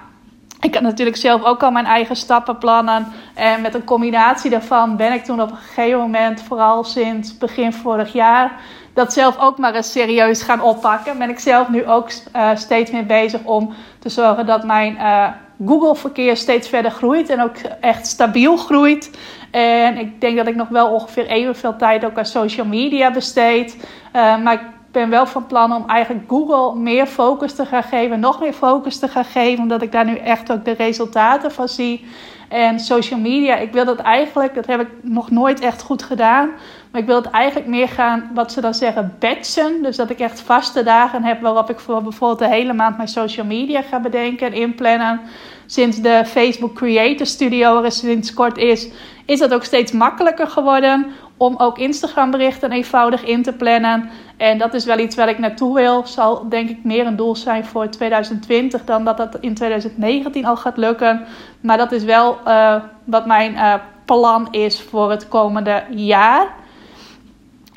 ik 0.61 0.73
had 0.73 0.83
natuurlijk 0.83 1.17
zelf 1.17 1.43
ook 1.43 1.63
al 1.63 1.71
mijn 1.71 1.85
eigen 1.85 2.15
stappenplannen. 2.15 3.07
En 3.33 3.61
met 3.61 3.73
een 3.73 3.83
combinatie 3.83 4.49
daarvan 4.49 4.97
ben 4.97 5.13
ik 5.13 5.23
toen 5.23 5.41
op 5.41 5.51
een 5.51 5.57
gegeven 5.57 5.99
moment... 5.99 6.41
vooral 6.41 6.83
sinds 6.83 7.37
begin 7.37 7.73
vorig 7.73 8.13
jaar 8.13 8.59
dat 8.95 9.13
zelf 9.13 9.39
ook 9.39 9.57
maar 9.57 9.75
eens 9.75 9.91
serieus 9.91 10.41
gaan 10.41 10.61
oppakken. 10.61 11.17
Ben 11.17 11.29
ik 11.29 11.39
zelf 11.39 11.69
nu 11.69 11.87
ook 11.87 12.09
uh, 12.35 12.49
steeds 12.53 12.91
meer 12.91 13.05
bezig 13.05 13.43
om 13.43 13.73
te 14.05 14.11
zorgen 14.11 14.45
dat 14.45 14.63
mijn 14.63 14.95
uh, 14.95 15.27
Google-verkeer 15.65 16.37
steeds 16.37 16.69
verder 16.69 16.91
groeit 16.91 17.29
en 17.29 17.41
ook 17.41 17.55
echt 17.79 18.07
stabiel 18.07 18.57
groeit. 18.57 19.17
En 19.51 19.97
ik 19.97 20.21
denk 20.21 20.37
dat 20.37 20.47
ik 20.47 20.55
nog 20.55 20.67
wel 20.67 20.93
ongeveer 20.93 21.27
evenveel 21.27 21.75
tijd 21.75 22.05
ook 22.05 22.17
aan 22.17 22.25
social 22.25 22.65
media 22.65 23.11
besteed. 23.11 23.77
Uh, 24.15 24.37
maar 24.43 24.53
ik 24.53 24.61
ben 24.91 25.09
wel 25.09 25.25
van 25.25 25.45
plan 25.45 25.73
om 25.73 25.83
eigenlijk 25.87 26.29
Google 26.29 26.79
meer 26.79 27.05
focus 27.05 27.55
te 27.55 27.65
gaan 27.65 27.83
geven, 27.83 28.19
nog 28.19 28.39
meer 28.39 28.53
focus 28.53 28.99
te 28.99 29.07
gaan 29.07 29.25
geven, 29.25 29.63
omdat 29.63 29.81
ik 29.81 29.91
daar 29.91 30.05
nu 30.05 30.15
echt 30.15 30.51
ook 30.51 30.65
de 30.65 30.71
resultaten 30.71 31.51
van 31.51 31.67
zie. 31.67 32.05
En 32.49 32.79
social 32.79 33.19
media, 33.19 33.55
ik 33.55 33.71
wil 33.71 33.85
dat 33.85 33.99
eigenlijk, 33.99 34.55
dat 34.55 34.65
heb 34.65 34.81
ik 34.81 34.87
nog 35.01 35.31
nooit 35.31 35.59
echt 35.59 35.81
goed 35.81 36.03
gedaan. 36.03 36.49
Maar 36.95 37.03
ik 37.03 37.09
wil 37.09 37.21
het 37.21 37.31
eigenlijk 37.31 37.67
meer 37.67 37.87
gaan, 37.87 38.31
wat 38.33 38.51
ze 38.51 38.61
dan 38.61 38.73
zeggen, 38.73 39.15
batchen. 39.19 39.83
Dus 39.83 39.95
dat 39.95 40.09
ik 40.09 40.19
echt 40.19 40.41
vaste 40.41 40.83
dagen 40.83 41.23
heb 41.23 41.41
waarop 41.41 41.69
ik 41.69 41.79
voor 41.79 42.03
bijvoorbeeld 42.03 42.39
de 42.39 42.47
hele 42.47 42.73
maand 42.73 42.97
mijn 42.97 43.09
social 43.09 43.45
media 43.45 43.81
ga 43.81 43.99
bedenken 43.99 44.47
en 44.47 44.53
inplannen. 44.53 45.21
Sinds 45.65 46.01
de 46.01 46.23
Facebook 46.25 46.73
Creator 46.73 47.25
Studio 47.25 47.83
er 47.83 47.91
sinds 47.91 48.33
kort 48.33 48.57
is, 48.57 48.89
is 49.25 49.39
dat 49.39 49.53
ook 49.53 49.63
steeds 49.63 49.91
makkelijker 49.91 50.47
geworden 50.47 51.05
om 51.37 51.55
ook 51.57 51.77
Instagram 51.77 52.31
berichten 52.31 52.71
eenvoudig 52.71 53.23
in 53.23 53.43
te 53.43 53.53
plannen. 53.53 54.09
En 54.37 54.57
dat 54.57 54.73
is 54.73 54.85
wel 54.85 54.99
iets 54.99 55.15
waar 55.15 55.29
ik 55.29 55.39
naartoe 55.39 55.75
wil. 55.75 56.05
Zal 56.05 56.49
denk 56.49 56.69
ik 56.69 56.83
meer 56.83 57.05
een 57.05 57.15
doel 57.15 57.35
zijn 57.35 57.65
voor 57.65 57.89
2020 57.89 58.85
dan 58.85 59.03
dat 59.03 59.17
dat 59.17 59.37
in 59.39 59.53
2019 59.53 60.45
al 60.45 60.57
gaat 60.57 60.77
lukken. 60.77 61.25
Maar 61.61 61.77
dat 61.77 61.91
is 61.91 62.03
wel 62.03 62.37
uh, 62.47 62.75
wat 63.03 63.25
mijn 63.25 63.53
uh, 63.53 63.73
plan 64.05 64.47
is 64.51 64.81
voor 64.81 65.11
het 65.11 65.27
komende 65.27 65.83
jaar. 65.89 66.63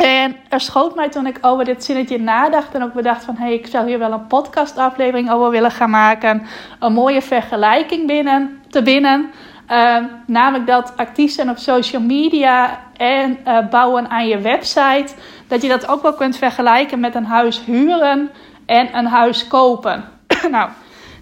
En 0.05 0.37
er 0.49 0.61
schoot 0.61 0.95
mij 0.95 1.09
toen 1.09 1.27
ik 1.27 1.39
over 1.41 1.65
dit 1.65 1.85
zinnetje 1.85 2.19
nadacht 2.19 2.75
en 2.75 2.83
ook 2.83 2.93
bedacht 2.93 3.25
van... 3.25 3.37
hé, 3.37 3.45
hey, 3.45 3.55
ik 3.55 3.67
zou 3.67 3.87
hier 3.89 3.99
wel 3.99 4.13
een 4.13 4.27
podcastaflevering 4.27 5.31
over 5.31 5.51
willen 5.51 5.71
gaan 5.71 5.91
maken. 5.91 6.47
Een 6.79 6.93
mooie 6.93 7.23
vergelijking 7.23 8.07
binnen, 8.07 8.61
te 8.69 8.83
binnen. 8.83 9.31
Uh, 9.71 9.97
namelijk 10.27 10.67
dat 10.67 10.93
actief 10.97 11.33
zijn 11.33 11.51
op 11.51 11.57
social 11.57 12.03
media 12.03 12.81
en 12.97 13.39
uh, 13.47 13.69
bouwen 13.71 14.11
aan 14.11 14.29
je 14.29 14.39
website... 14.39 15.15
dat 15.49 15.63
je 15.63 15.69
dat 15.69 15.89
ook 15.89 16.03
wel 16.03 16.15
kunt 16.15 16.37
vergelijken 16.37 17.01
met 17.01 17.15
een 17.15 17.27
huis 17.27 17.65
huren 17.65 18.31
en 18.67 18.97
een 18.97 19.07
huis 19.07 19.49
kopen. 19.49 20.05
nou, 20.51 20.71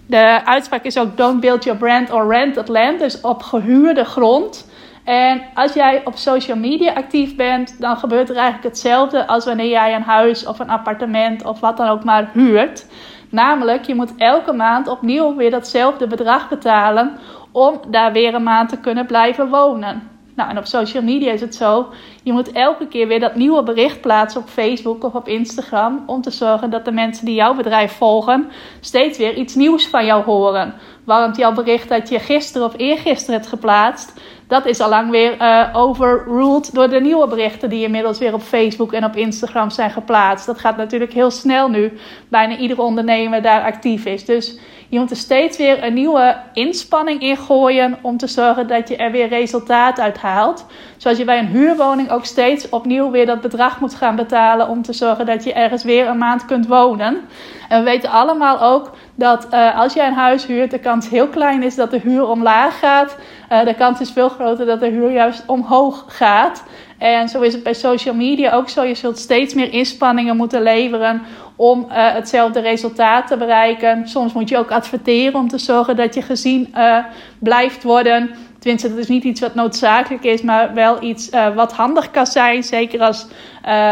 de 0.05 0.45
uitspraak 0.45 0.83
is 0.83 0.97
ook... 0.97 1.17
don't 1.17 1.39
build 1.39 1.63
your 1.63 1.79
brand 1.79 2.11
or 2.11 2.27
rent 2.27 2.57
at 2.57 2.67
land. 2.67 2.99
Dus 2.99 3.21
op 3.21 3.43
gehuurde 3.43 4.03
grond... 4.03 4.66
En 5.07 5.41
als 5.53 5.73
jij 5.73 6.01
op 6.05 6.15
social 6.15 6.57
media 6.57 6.93
actief 6.93 7.35
bent, 7.35 7.81
dan 7.81 7.97
gebeurt 7.97 8.29
er 8.29 8.35
eigenlijk 8.35 8.63
hetzelfde 8.63 9.27
als 9.27 9.45
wanneer 9.45 9.69
jij 9.69 9.95
een 9.95 10.01
huis 10.01 10.45
of 10.45 10.59
een 10.59 10.69
appartement 10.69 11.45
of 11.45 11.59
wat 11.59 11.77
dan 11.77 11.87
ook 11.87 12.03
maar 12.03 12.29
huurt. 12.33 12.85
Namelijk, 13.29 13.85
je 13.85 13.95
moet 13.95 14.15
elke 14.17 14.53
maand 14.53 14.87
opnieuw 14.87 15.35
weer 15.35 15.51
datzelfde 15.51 16.07
bedrag 16.07 16.49
betalen 16.49 17.17
om 17.51 17.79
daar 17.87 18.11
weer 18.11 18.33
een 18.33 18.43
maand 18.43 18.69
te 18.69 18.79
kunnen 18.79 19.05
blijven 19.05 19.49
wonen. 19.49 20.09
Nou, 20.37 20.49
en 20.49 20.57
op 20.57 20.65
social 20.65 21.03
media 21.03 21.31
is 21.31 21.41
het 21.41 21.55
zo. 21.55 21.87
Je 22.23 22.31
moet 22.31 22.51
elke 22.51 22.87
keer 22.87 23.07
weer 23.07 23.19
dat 23.19 23.35
nieuwe 23.35 23.63
bericht 23.63 24.01
plaatsen 24.01 24.41
op 24.41 24.47
Facebook 24.47 25.03
of 25.03 25.13
op 25.13 25.27
Instagram. 25.27 26.03
Om 26.05 26.21
te 26.21 26.31
zorgen 26.31 26.69
dat 26.69 26.85
de 26.85 26.91
mensen 26.91 27.25
die 27.25 27.35
jouw 27.35 27.55
bedrijf 27.55 27.91
volgen 27.91 28.49
steeds 28.79 29.17
weer 29.17 29.33
iets 29.33 29.55
nieuws 29.55 29.87
van 29.87 30.05
jou 30.05 30.23
horen. 30.23 30.73
Want 31.03 31.37
jouw 31.37 31.53
bericht 31.53 31.89
dat 31.89 32.09
je 32.09 32.19
gisteren 32.19 32.67
of 32.67 32.73
eergisteren 32.77 33.35
hebt 33.35 33.49
geplaatst, 33.49 34.21
dat 34.47 34.65
is 34.65 34.79
al 34.79 34.89
lang 34.89 35.09
weer 35.09 35.41
uh, 35.41 35.69
overruled 35.73 36.73
door 36.73 36.89
de 36.89 36.99
nieuwe 36.99 37.27
berichten 37.27 37.69
die 37.69 37.83
inmiddels 37.83 38.19
weer 38.19 38.33
op 38.33 38.41
Facebook 38.41 38.93
en 38.93 39.03
op 39.03 39.15
Instagram 39.15 39.69
zijn 39.69 39.89
geplaatst. 39.89 40.45
Dat 40.45 40.59
gaat 40.59 40.77
natuurlijk 40.77 41.13
heel 41.13 41.31
snel 41.31 41.69
nu. 41.69 41.97
Bijna 42.29 42.57
ieder 42.57 42.79
ondernemer 42.79 43.41
daar 43.41 43.63
actief 43.63 44.05
is. 44.05 44.25
Dus 44.25 44.59
je 44.89 44.99
moet 44.99 45.09
er 45.09 45.17
steeds 45.17 45.57
weer 45.57 45.83
een 45.83 45.93
nieuwe 45.93 46.37
inspanning 46.53 47.21
in 47.21 47.37
gooien 47.37 47.97
om 48.01 48.17
te 48.17 48.27
zorgen 48.27 48.67
dat 48.67 48.87
je 48.87 48.95
er 48.95 49.11
weer 49.11 49.27
resultaat 49.27 49.99
uit 49.99 50.17
haalt. 50.17 50.65
Zoals 50.97 51.17
je 51.17 51.25
bij 51.25 51.39
een 51.39 51.47
huurwoning 51.47 52.11
ook 52.11 52.25
steeds 52.25 52.69
opnieuw 52.69 53.11
weer 53.11 53.25
dat 53.25 53.41
bedrag 53.41 53.79
moet 53.79 53.95
gaan 53.95 54.15
betalen 54.15 54.67
om 54.67 54.81
te 54.81 54.93
zorgen 54.93 55.25
dat 55.25 55.43
je 55.43 55.53
ergens 55.53 55.83
weer 55.83 56.07
een 56.07 56.17
maand 56.17 56.45
kunt 56.45 56.67
wonen. 56.67 57.21
En 57.69 57.79
we 57.79 57.89
weten 57.89 58.09
allemaal 58.09 58.61
ook 58.61 58.91
dat 59.15 59.47
uh, 59.53 59.79
als 59.79 59.93
jij 59.93 60.07
een 60.07 60.13
huis 60.13 60.45
huurt, 60.45 60.71
de 60.71 60.79
kans 60.79 61.09
heel 61.09 61.27
klein 61.27 61.63
is 61.63 61.75
dat 61.75 61.91
de 61.91 61.99
huur 61.99 62.27
omlaag 62.27 62.79
gaat. 62.79 63.17
Uh, 63.51 63.65
de 63.65 63.75
kans 63.75 63.99
is 63.99 64.11
veel 64.11 64.29
groter 64.29 64.65
dat 64.65 64.79
de 64.79 64.89
huur 64.89 65.11
juist 65.11 65.43
omhoog 65.45 66.05
gaat. 66.07 66.63
En 66.97 67.29
zo 67.29 67.41
is 67.41 67.53
het 67.53 67.63
bij 67.63 67.73
social 67.73 68.15
media 68.15 68.51
ook 68.51 68.69
zo. 68.69 68.83
Je 68.83 68.95
zult 68.95 69.17
steeds 69.17 69.53
meer 69.53 69.73
inspanningen 69.73 70.37
moeten 70.37 70.61
leveren 70.61 71.21
om 71.55 71.79
uh, 71.79 72.13
hetzelfde 72.13 72.59
resultaat 72.59 73.27
te 73.27 73.37
bereiken. 73.37 74.07
Soms 74.07 74.33
moet 74.33 74.49
je 74.49 74.57
ook 74.57 74.71
adverteren 74.71 75.39
om 75.39 75.47
te 75.47 75.57
zorgen 75.57 75.95
dat 75.95 76.13
je 76.13 76.21
gezien 76.21 76.73
uh, 76.75 76.97
blijft 77.39 77.83
worden. 77.83 78.35
Tenminste, 78.59 78.89
dat 78.89 78.97
is 78.97 79.07
niet 79.07 79.23
iets 79.23 79.41
wat 79.41 79.55
noodzakelijk 79.55 80.23
is, 80.23 80.41
maar 80.41 80.73
wel 80.73 81.03
iets 81.03 81.29
uh, 81.31 81.55
wat 81.55 81.73
handig 81.73 82.11
kan 82.11 82.27
zijn. 82.27 82.63
Zeker 82.63 82.99
als 82.99 83.27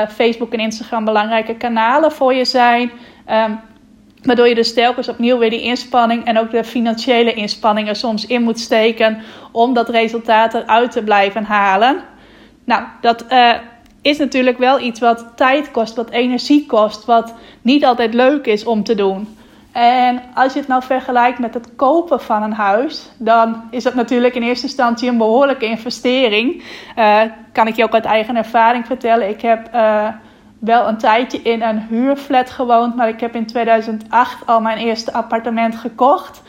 Facebook 0.10 0.54
en 0.54 0.60
Instagram 0.60 1.06
belangrijke 1.06 1.56
kanalen 1.56 2.12
voor 2.12 2.34
je 2.34 2.46
zijn. 2.46 2.92
Um, 3.30 3.60
Waardoor 4.26 4.48
je 4.48 4.56
dus 4.56 4.74
telkens 4.74 5.08
opnieuw 5.08 5.38
weer 5.38 5.50
die 5.50 5.62
inspanning 5.62 6.26
en 6.26 6.40
ook 6.40 6.52
de 6.52 6.64
financiële 6.64 7.34
inspanningen 7.34 7.96
soms 7.96 8.26
in 8.26 8.42
moet 8.42 8.60
steken 8.60 9.22
om 9.52 9.74
dat 9.74 9.90
resultaat 9.90 10.54
eruit 10.54 10.92
te 10.92 11.04
blijven 11.04 11.44
halen. 11.44 12.04
Nou, 12.66 12.84
dat 13.02 13.26
uh, 13.32 13.54
is 14.02 14.18
natuurlijk 14.18 14.58
wel 14.58 14.80
iets 14.80 15.00
wat 15.00 15.26
tijd 15.36 15.72
kost, 15.72 15.96
wat 15.96 16.10
energie 16.10 16.66
kost, 16.66 17.06
wat 17.06 17.34
niet 17.62 17.86
altijd 17.86 18.14
leuk 18.14 18.46
is 18.46 18.66
om 18.66 18.84
te 18.84 18.96
doen. 18.96 19.38
En 19.72 20.22
als 20.34 20.54
je 20.54 20.60
het 20.60 20.68
nou 20.68 20.84
vergelijkt 20.84 21.40
met 21.40 21.54
het 21.54 21.76
kopen 21.76 22.22
van 22.22 22.44
een 22.44 22.54
huis, 22.54 23.10
dan 23.18 23.62
is 23.70 23.84
dat 23.84 23.94
natuurlijk 23.94 24.36
in 24.36 24.44
eerste 24.44 24.66
instantie 24.66 25.10
een 25.10 25.18
behoorlijke 25.18 25.66
investering. 25.66 26.64
Uh, 26.98 27.22
kan 27.52 27.68
ik 27.68 27.76
je 27.76 27.84
ook 27.84 27.94
uit 27.94 28.06
eigen 28.06 28.36
ervaring 28.36 28.86
vertellen. 28.86 29.30
Ik 29.30 29.42
heb 29.42 29.70
uh, 29.74 30.08
wel 30.60 30.88
een 30.88 30.98
tijdje 30.98 31.42
in 31.42 31.62
een 31.62 31.80
huurflat 31.80 32.50
gewoond, 32.50 32.96
maar 32.96 33.10
ik 33.10 33.20
heb 33.20 33.36
in 33.36 33.46
2008 33.46 34.46
al 34.46 34.62
mijn 34.62 34.78
eerste 34.78 35.14
appartement 35.14 35.76
gekocht. 35.76 36.42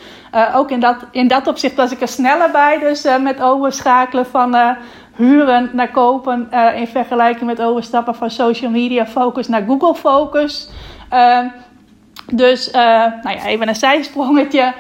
Ook 0.55 0.71
in 0.71 0.81
dat, 0.81 0.97
in 1.11 1.29
dat 1.29 1.47
opzicht 1.47 1.75
was 1.75 1.93
ik 1.93 2.01
er 2.01 2.09
sneller 2.09 2.51
bij, 2.51 2.79
dus 2.79 3.07
met 3.21 3.43
overschakelen 3.43 4.27
van, 4.27 4.77
huren 5.17 5.71
naar 5.73 5.91
kopen 5.91 6.49
uh, 6.53 6.81
in 6.81 6.87
vergelijking 6.87 7.47
met 7.47 7.63
overstappen 7.63 8.15
van 8.15 8.31
social 8.31 8.71
media 8.71 9.07
focus 9.07 9.49
naar 9.49 9.65
Google 9.67 9.95
focus. 9.95 10.71
Uh, 11.13 11.39
dus 12.33 12.69
uh, 12.69 12.75
nou 13.23 13.37
ja, 13.37 13.45
even 13.45 13.69
een 13.69 13.75
zijsprongetje. 13.75 14.73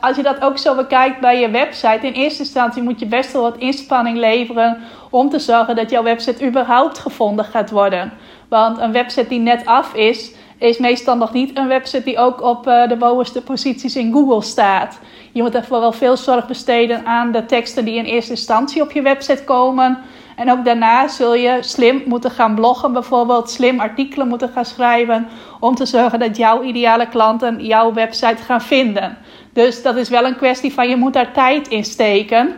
Als 0.00 0.16
je 0.16 0.22
dat 0.22 0.40
ook 0.40 0.58
zo 0.58 0.74
bekijkt 0.74 1.20
bij 1.20 1.40
je 1.40 1.50
website, 1.50 2.06
in 2.06 2.12
eerste 2.12 2.42
instantie 2.42 2.82
moet 2.82 3.00
je 3.00 3.06
best 3.06 3.32
wel 3.32 3.42
wat 3.42 3.56
inspanning 3.56 4.18
leveren 4.18 4.78
om 5.10 5.28
te 5.28 5.38
zorgen 5.38 5.76
dat 5.76 5.90
jouw 5.90 6.02
website 6.02 6.46
überhaupt 6.46 6.98
gevonden 6.98 7.44
gaat 7.44 7.70
worden. 7.70 8.12
Want 8.48 8.78
een 8.78 8.92
website 8.92 9.28
die 9.28 9.38
net 9.38 9.66
af 9.66 9.94
is, 9.94 10.34
is 10.58 10.78
meestal 10.78 11.16
nog 11.16 11.32
niet 11.32 11.58
een 11.58 11.68
website 11.68 12.04
die 12.04 12.18
ook 12.18 12.42
op 12.42 12.64
de 12.64 12.96
bovenste 12.98 13.42
posities 13.42 13.96
in 13.96 14.12
Google 14.12 14.42
staat. 14.42 14.98
Je 15.32 15.42
moet 15.42 15.54
er 15.54 15.64
vooral 15.64 15.92
veel 15.92 16.16
zorg 16.16 16.46
besteden 16.46 17.06
aan 17.06 17.32
de 17.32 17.46
teksten 17.46 17.84
die 17.84 17.94
in 17.94 18.04
eerste 18.04 18.30
instantie 18.30 18.82
op 18.82 18.92
je 18.92 19.02
website 19.02 19.44
komen. 19.44 19.98
En 20.36 20.50
ook 20.50 20.64
daarna 20.64 21.08
zul 21.08 21.34
je 21.34 21.58
slim 21.60 22.02
moeten 22.06 22.30
gaan 22.30 22.54
bloggen, 22.54 22.92
bijvoorbeeld 22.92 23.50
slim 23.50 23.80
artikelen 23.80 24.28
moeten 24.28 24.48
gaan 24.48 24.64
schrijven. 24.64 25.28
Om 25.60 25.74
te 25.74 25.86
zorgen 25.86 26.18
dat 26.18 26.36
jouw 26.36 26.62
ideale 26.62 27.08
klanten 27.08 27.64
jouw 27.64 27.92
website 27.92 28.42
gaan 28.42 28.60
vinden. 28.60 29.18
Dus 29.52 29.82
dat 29.82 29.96
is 29.96 30.08
wel 30.08 30.24
een 30.24 30.36
kwestie 30.36 30.72
van 30.72 30.88
je 30.88 30.96
moet 30.96 31.12
daar 31.12 31.32
tijd 31.32 31.68
in 31.68 31.84
steken. 31.84 32.54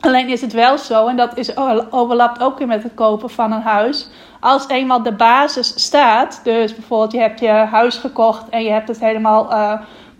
Alleen 0.00 0.28
is 0.28 0.40
het 0.40 0.52
wel 0.52 0.78
zo, 0.78 1.06
en 1.06 1.16
dat 1.16 1.36
is, 1.38 1.56
overlapt 1.90 2.42
ook 2.42 2.58
weer 2.58 2.66
met 2.66 2.82
het 2.82 2.94
kopen 2.94 3.30
van 3.30 3.52
een 3.52 3.60
huis. 3.60 4.08
Als 4.40 4.68
eenmaal 4.68 5.02
de 5.02 5.12
basis 5.12 5.72
staat, 5.76 6.40
dus 6.44 6.74
bijvoorbeeld 6.74 7.12
je 7.12 7.20
hebt 7.20 7.40
je 7.40 7.48
huis 7.48 7.96
gekocht 7.96 8.48
en 8.48 8.62
je 8.62 8.70
hebt 8.70 8.88
het 8.88 9.00
helemaal 9.00 9.52
uh, 9.52 9.72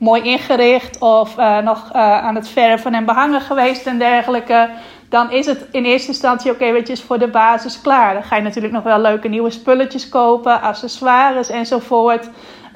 mooi 0.04 0.22
ingericht 0.22 0.98
of 0.98 1.38
uh, 1.38 1.58
nog 1.58 1.90
uh, 1.92 2.24
aan 2.24 2.34
het 2.34 2.48
verven 2.48 2.94
en 2.94 3.04
behangen 3.04 3.40
geweest 3.40 3.86
en 3.86 3.98
dergelijke, 3.98 4.70
dan 5.08 5.30
is 5.30 5.46
het 5.46 5.66
in 5.70 5.84
eerste 5.84 6.08
instantie 6.08 6.50
oké, 6.50 6.64
je, 6.64 7.02
voor 7.02 7.18
de 7.18 7.28
basis 7.28 7.80
klaar. 7.80 8.14
Dan 8.14 8.22
ga 8.22 8.36
je 8.36 8.42
natuurlijk 8.42 8.74
nog 8.74 8.82
wel 8.82 8.98
leuke 8.98 9.28
nieuwe 9.28 9.50
spulletjes 9.50 10.08
kopen, 10.08 10.60
accessoires 10.60 11.48
enzovoort. 11.48 12.28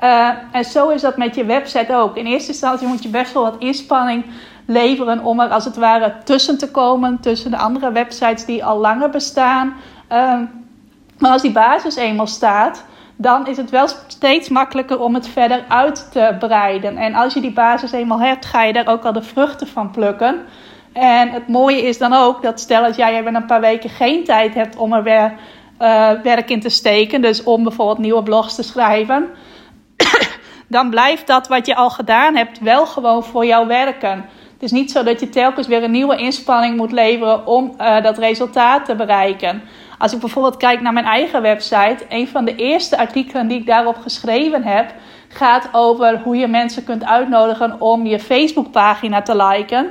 Uh, 0.04 0.28
en 0.52 0.64
zo 0.64 0.88
is 0.88 1.00
dat 1.00 1.16
met 1.16 1.34
je 1.34 1.44
website 1.44 1.94
ook. 1.94 2.16
In 2.16 2.26
eerste 2.26 2.48
instantie 2.48 2.86
moet 2.86 3.02
je 3.02 3.08
best 3.08 3.32
wel 3.32 3.42
wat 3.42 3.56
inspanning 3.58 4.24
leveren 4.66 5.24
om 5.24 5.40
er 5.40 5.48
als 5.48 5.64
het 5.64 5.76
ware 5.76 6.14
tussen 6.24 6.58
te 6.58 6.70
komen, 6.70 7.20
tussen 7.20 7.50
de 7.50 7.56
andere 7.56 7.92
websites 7.92 8.44
die 8.44 8.64
al 8.64 8.78
langer 8.78 9.10
bestaan. 9.10 9.74
Uh, 10.12 10.40
maar 11.18 11.30
als 11.30 11.42
die 11.42 11.52
basis 11.52 11.96
eenmaal 11.96 12.26
staat, 12.26 12.84
dan 13.20 13.46
is 13.46 13.56
het 13.56 13.70
wel 13.70 13.88
steeds 14.06 14.48
makkelijker 14.48 15.00
om 15.00 15.14
het 15.14 15.28
verder 15.28 15.64
uit 15.68 16.08
te 16.12 16.36
breiden. 16.38 16.96
En 16.96 17.14
als 17.14 17.34
je 17.34 17.40
die 17.40 17.52
basis 17.52 17.92
eenmaal 17.92 18.20
hebt, 18.20 18.46
ga 18.46 18.62
je 18.62 18.72
daar 18.72 18.88
ook 18.88 19.04
al 19.04 19.12
de 19.12 19.22
vruchten 19.22 19.66
van 19.66 19.90
plukken. 19.90 20.40
En 20.92 21.30
het 21.30 21.48
mooie 21.48 21.82
is 21.82 21.98
dan 21.98 22.12
ook 22.12 22.42
dat 22.42 22.60
stel 22.60 22.82
dat 22.82 22.96
jij 22.96 23.18
even 23.18 23.34
een 23.34 23.46
paar 23.46 23.60
weken 23.60 23.90
geen 23.90 24.24
tijd 24.24 24.54
hebt 24.54 24.76
om 24.76 24.92
er 24.92 25.02
weer 25.02 25.32
uh, 25.80 26.10
werk 26.22 26.50
in 26.50 26.60
te 26.60 26.68
steken, 26.68 27.20
dus 27.20 27.42
om 27.42 27.62
bijvoorbeeld 27.62 27.98
nieuwe 27.98 28.22
blogs 28.22 28.54
te 28.54 28.62
schrijven, 28.62 29.28
dan 30.68 30.90
blijft 30.90 31.26
dat 31.26 31.48
wat 31.48 31.66
je 31.66 31.74
al 31.74 31.90
gedaan 31.90 32.36
hebt 32.36 32.58
wel 32.58 32.86
gewoon 32.86 33.24
voor 33.24 33.46
jou 33.46 33.66
werken. 33.66 34.24
Het 34.52 34.62
is 34.62 34.70
niet 34.70 34.90
zo 34.90 35.02
dat 35.02 35.20
je 35.20 35.28
telkens 35.28 35.66
weer 35.66 35.82
een 35.82 35.90
nieuwe 35.90 36.16
inspanning 36.16 36.76
moet 36.76 36.92
leveren 36.92 37.46
om 37.46 37.74
uh, 37.78 38.02
dat 38.02 38.18
resultaat 38.18 38.84
te 38.84 38.94
bereiken. 38.94 39.62
Als 39.98 40.12
ik 40.12 40.20
bijvoorbeeld 40.20 40.56
kijk 40.56 40.80
naar 40.80 40.92
mijn 40.92 41.06
eigen 41.06 41.42
website, 41.42 41.98
een 42.08 42.28
van 42.28 42.44
de 42.44 42.56
eerste 42.56 42.98
artikelen 42.98 43.48
die 43.48 43.58
ik 43.58 43.66
daarop 43.66 43.96
geschreven 43.96 44.62
heb, 44.62 44.94
gaat 45.28 45.68
over 45.72 46.20
hoe 46.24 46.36
je 46.36 46.46
mensen 46.46 46.84
kunt 46.84 47.04
uitnodigen 47.04 47.80
om 47.80 48.06
je 48.06 48.18
Facebookpagina 48.18 49.22
te 49.22 49.36
liken. 49.36 49.86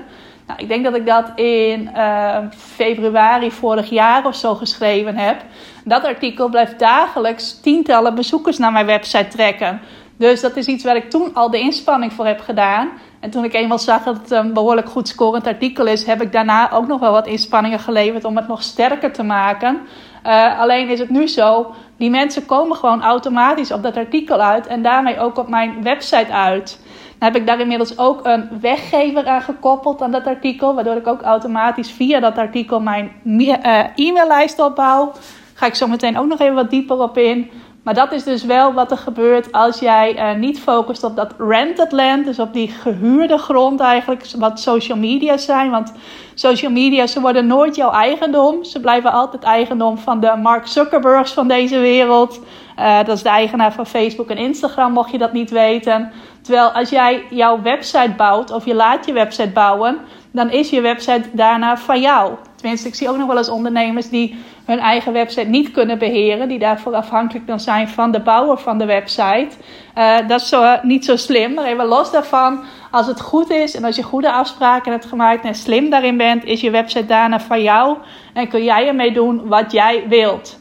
Nou, 0.47 0.59
ik 0.59 0.67
denk 0.67 0.83
dat 0.83 0.95
ik 0.95 1.05
dat 1.05 1.31
in 1.35 1.89
uh, 1.95 2.37
februari 2.57 3.51
vorig 3.51 3.89
jaar 3.89 4.25
of 4.25 4.35
zo 4.35 4.55
geschreven 4.55 5.15
heb. 5.15 5.41
Dat 5.83 6.05
artikel 6.05 6.49
blijft 6.49 6.79
dagelijks 6.79 7.59
tientallen 7.59 8.15
bezoekers 8.15 8.57
naar 8.57 8.71
mijn 8.71 8.85
website 8.85 9.27
trekken. 9.27 9.81
Dus 10.17 10.41
dat 10.41 10.55
is 10.55 10.65
iets 10.65 10.83
waar 10.83 10.95
ik 10.95 11.09
toen 11.09 11.33
al 11.33 11.49
de 11.49 11.59
inspanning 11.59 12.13
voor 12.13 12.25
heb 12.25 12.39
gedaan. 12.39 12.89
En 13.19 13.29
toen 13.29 13.43
ik 13.43 13.53
eenmaal 13.53 13.79
zag 13.79 14.03
dat 14.03 14.17
het 14.17 14.31
een 14.31 14.53
behoorlijk 14.53 14.89
goed 14.89 15.07
scorend 15.07 15.47
artikel 15.47 15.85
is, 15.85 16.05
heb 16.05 16.21
ik 16.21 16.31
daarna 16.31 16.71
ook 16.71 16.87
nog 16.87 16.99
wel 16.99 17.11
wat 17.11 17.27
inspanningen 17.27 17.79
geleverd 17.79 18.25
om 18.25 18.35
het 18.35 18.47
nog 18.47 18.63
sterker 18.63 19.13
te 19.13 19.23
maken. 19.23 19.79
Uh, 20.25 20.59
alleen 20.59 20.89
is 20.89 20.99
het 20.99 21.09
nu 21.09 21.27
zo, 21.27 21.73
die 21.97 22.09
mensen 22.09 22.45
komen 22.45 22.77
gewoon 22.77 23.03
automatisch 23.03 23.71
op 23.71 23.83
dat 23.83 23.97
artikel 23.97 24.41
uit 24.41 24.67
en 24.67 24.81
daarmee 24.81 25.19
ook 25.19 25.37
op 25.37 25.47
mijn 25.47 25.83
website 25.83 26.33
uit. 26.33 26.79
Dan 27.17 27.31
heb 27.31 27.35
ik 27.35 27.47
daar 27.47 27.59
inmiddels 27.59 27.97
ook 27.97 28.25
een 28.25 28.49
weggever 28.61 29.27
aan 29.27 29.41
gekoppeld 29.41 30.01
aan 30.01 30.11
dat 30.11 30.27
artikel, 30.27 30.75
waardoor 30.75 30.95
ik 30.95 31.07
ook 31.07 31.21
automatisch 31.21 31.91
via 31.91 32.19
dat 32.19 32.37
artikel 32.37 32.79
mijn 32.79 33.11
uh, 33.23 33.83
e-maillijst 33.95 34.59
opbouw. 34.59 35.11
Ga 35.53 35.65
ik 35.65 35.75
zo 35.75 35.87
meteen 35.87 36.17
ook 36.17 36.27
nog 36.27 36.39
even 36.39 36.55
wat 36.55 36.69
dieper 36.69 37.01
op 37.01 37.17
in. 37.17 37.51
Maar 37.87 37.95
dat 37.95 38.11
is 38.11 38.23
dus 38.23 38.43
wel 38.43 38.73
wat 38.73 38.91
er 38.91 38.97
gebeurt 38.97 39.51
als 39.51 39.79
jij 39.79 40.15
uh, 40.15 40.39
niet 40.39 40.59
focust 40.59 41.03
op 41.03 41.15
dat 41.15 41.33
rented 41.37 41.91
land, 41.91 42.25
dus 42.25 42.39
op 42.39 42.53
die 42.53 42.67
gehuurde 42.67 43.37
grond 43.37 43.79
eigenlijk, 43.79 44.25
wat 44.37 44.59
social 44.59 44.97
media 44.97 45.37
zijn. 45.37 45.71
Want 45.71 45.93
social 46.33 46.71
media, 46.71 47.07
ze 47.07 47.21
worden 47.21 47.47
nooit 47.47 47.75
jouw 47.75 47.91
eigendom. 47.91 48.63
Ze 48.63 48.79
blijven 48.79 49.11
altijd 49.11 49.43
eigendom 49.43 49.97
van 49.97 50.19
de 50.19 50.35
Mark 50.41 50.67
Zuckerbergs 50.67 51.31
van 51.31 51.47
deze 51.47 51.79
wereld. 51.79 52.39
Uh, 52.79 52.97
dat 52.97 53.15
is 53.15 53.23
de 53.23 53.29
eigenaar 53.29 53.73
van 53.73 53.85
Facebook 53.85 54.29
en 54.29 54.37
Instagram, 54.37 54.93
mocht 54.93 55.11
je 55.11 55.17
dat 55.17 55.33
niet 55.33 55.49
weten. 55.49 56.11
Terwijl 56.41 56.69
als 56.69 56.89
jij 56.89 57.23
jouw 57.29 57.61
website 57.61 58.13
bouwt 58.17 58.51
of 58.51 58.65
je 58.65 58.75
laat 58.75 59.05
je 59.05 59.13
website 59.13 59.49
bouwen, 59.49 59.97
dan 60.31 60.49
is 60.49 60.69
je 60.69 60.81
website 60.81 61.29
daarna 61.31 61.77
van 61.77 62.01
jou. 62.01 62.33
Tenminste, 62.55 62.87
ik 62.87 62.95
zie 62.95 63.09
ook 63.09 63.17
nog 63.17 63.27
wel 63.27 63.37
eens 63.37 63.49
ondernemers 63.49 64.09
die 64.09 64.37
hun 64.67 64.79
eigen 64.79 65.13
website 65.13 65.47
niet 65.47 65.71
kunnen 65.71 65.97
beheren, 65.97 66.47
die 66.47 66.59
daarvoor 66.59 66.95
afhankelijk 66.95 67.47
dan 67.47 67.59
zijn 67.59 67.87
van 67.87 68.11
de 68.11 68.19
bouwer 68.19 68.57
van 68.57 68.77
de 68.77 68.85
website. 68.85 69.49
Uh, 69.97 70.17
dat 70.27 70.41
is 70.41 70.49
zo, 70.49 70.75
niet 70.81 71.05
zo 71.05 71.15
slim. 71.15 71.53
Maar 71.53 71.65
even 71.65 71.85
los 71.85 72.11
daarvan, 72.11 72.63
als 72.91 73.07
het 73.07 73.21
goed 73.21 73.49
is 73.49 73.75
en 73.75 73.83
als 73.83 73.95
je 73.95 74.03
goede 74.03 74.31
afspraken 74.31 74.91
hebt 74.91 75.05
gemaakt 75.05 75.45
en 75.45 75.55
slim 75.55 75.89
daarin 75.89 76.17
bent, 76.17 76.43
is 76.43 76.61
je 76.61 76.71
website 76.71 77.05
daarna 77.05 77.39
van 77.39 77.61
jou 77.61 77.97
en 78.33 78.47
kun 78.47 78.63
jij 78.63 78.87
ermee 78.87 79.11
doen 79.11 79.47
wat 79.47 79.71
jij 79.71 80.03
wilt. 80.07 80.59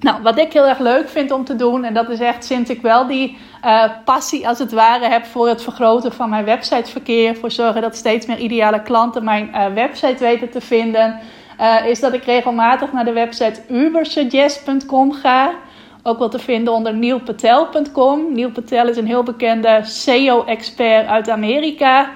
Nou, 0.00 0.22
wat 0.22 0.38
ik 0.38 0.52
heel 0.52 0.66
erg 0.66 0.78
leuk 0.78 1.08
vind 1.08 1.30
om 1.30 1.44
te 1.44 1.56
doen, 1.56 1.84
en 1.84 1.94
dat 1.94 2.08
is 2.08 2.20
echt 2.20 2.44
sinds 2.44 2.70
ik 2.70 2.82
wel 2.82 3.06
die 3.06 3.38
uh, 3.64 3.84
passie 4.04 4.48
als 4.48 4.58
het 4.58 4.72
ware 4.72 5.08
heb 5.08 5.24
voor 5.24 5.48
het 5.48 5.62
vergroten 5.62 6.12
van 6.12 6.30
mijn 6.30 6.44
websiteverkeer, 6.44 7.36
voor 7.36 7.50
zorgen 7.50 7.82
dat 7.82 7.96
steeds 7.96 8.26
meer 8.26 8.38
ideale 8.38 8.82
klanten 8.82 9.24
mijn 9.24 9.74
website 9.74 10.24
weten 10.24 10.50
te 10.50 10.60
vinden, 10.60 11.20
uh, 11.60 11.86
is 11.86 12.00
dat 12.00 12.12
ik 12.12 12.24
regelmatig 12.24 12.92
naar 12.92 13.04
de 13.04 13.12
website 13.12 13.62
ubersuggest.com 13.68 15.12
ga. 15.12 15.54
Ook 16.02 16.18
wel 16.18 16.28
te 16.28 16.38
vinden 16.38 16.72
onder 16.72 16.94
neilpatel.com. 16.94 18.32
Neil 18.32 18.50
Patel 18.50 18.88
is 18.88 18.96
een 18.96 19.06
heel 19.06 19.22
bekende 19.22 19.80
SEO-expert 19.82 21.06
uit 21.06 21.30
Amerika. 21.30 22.10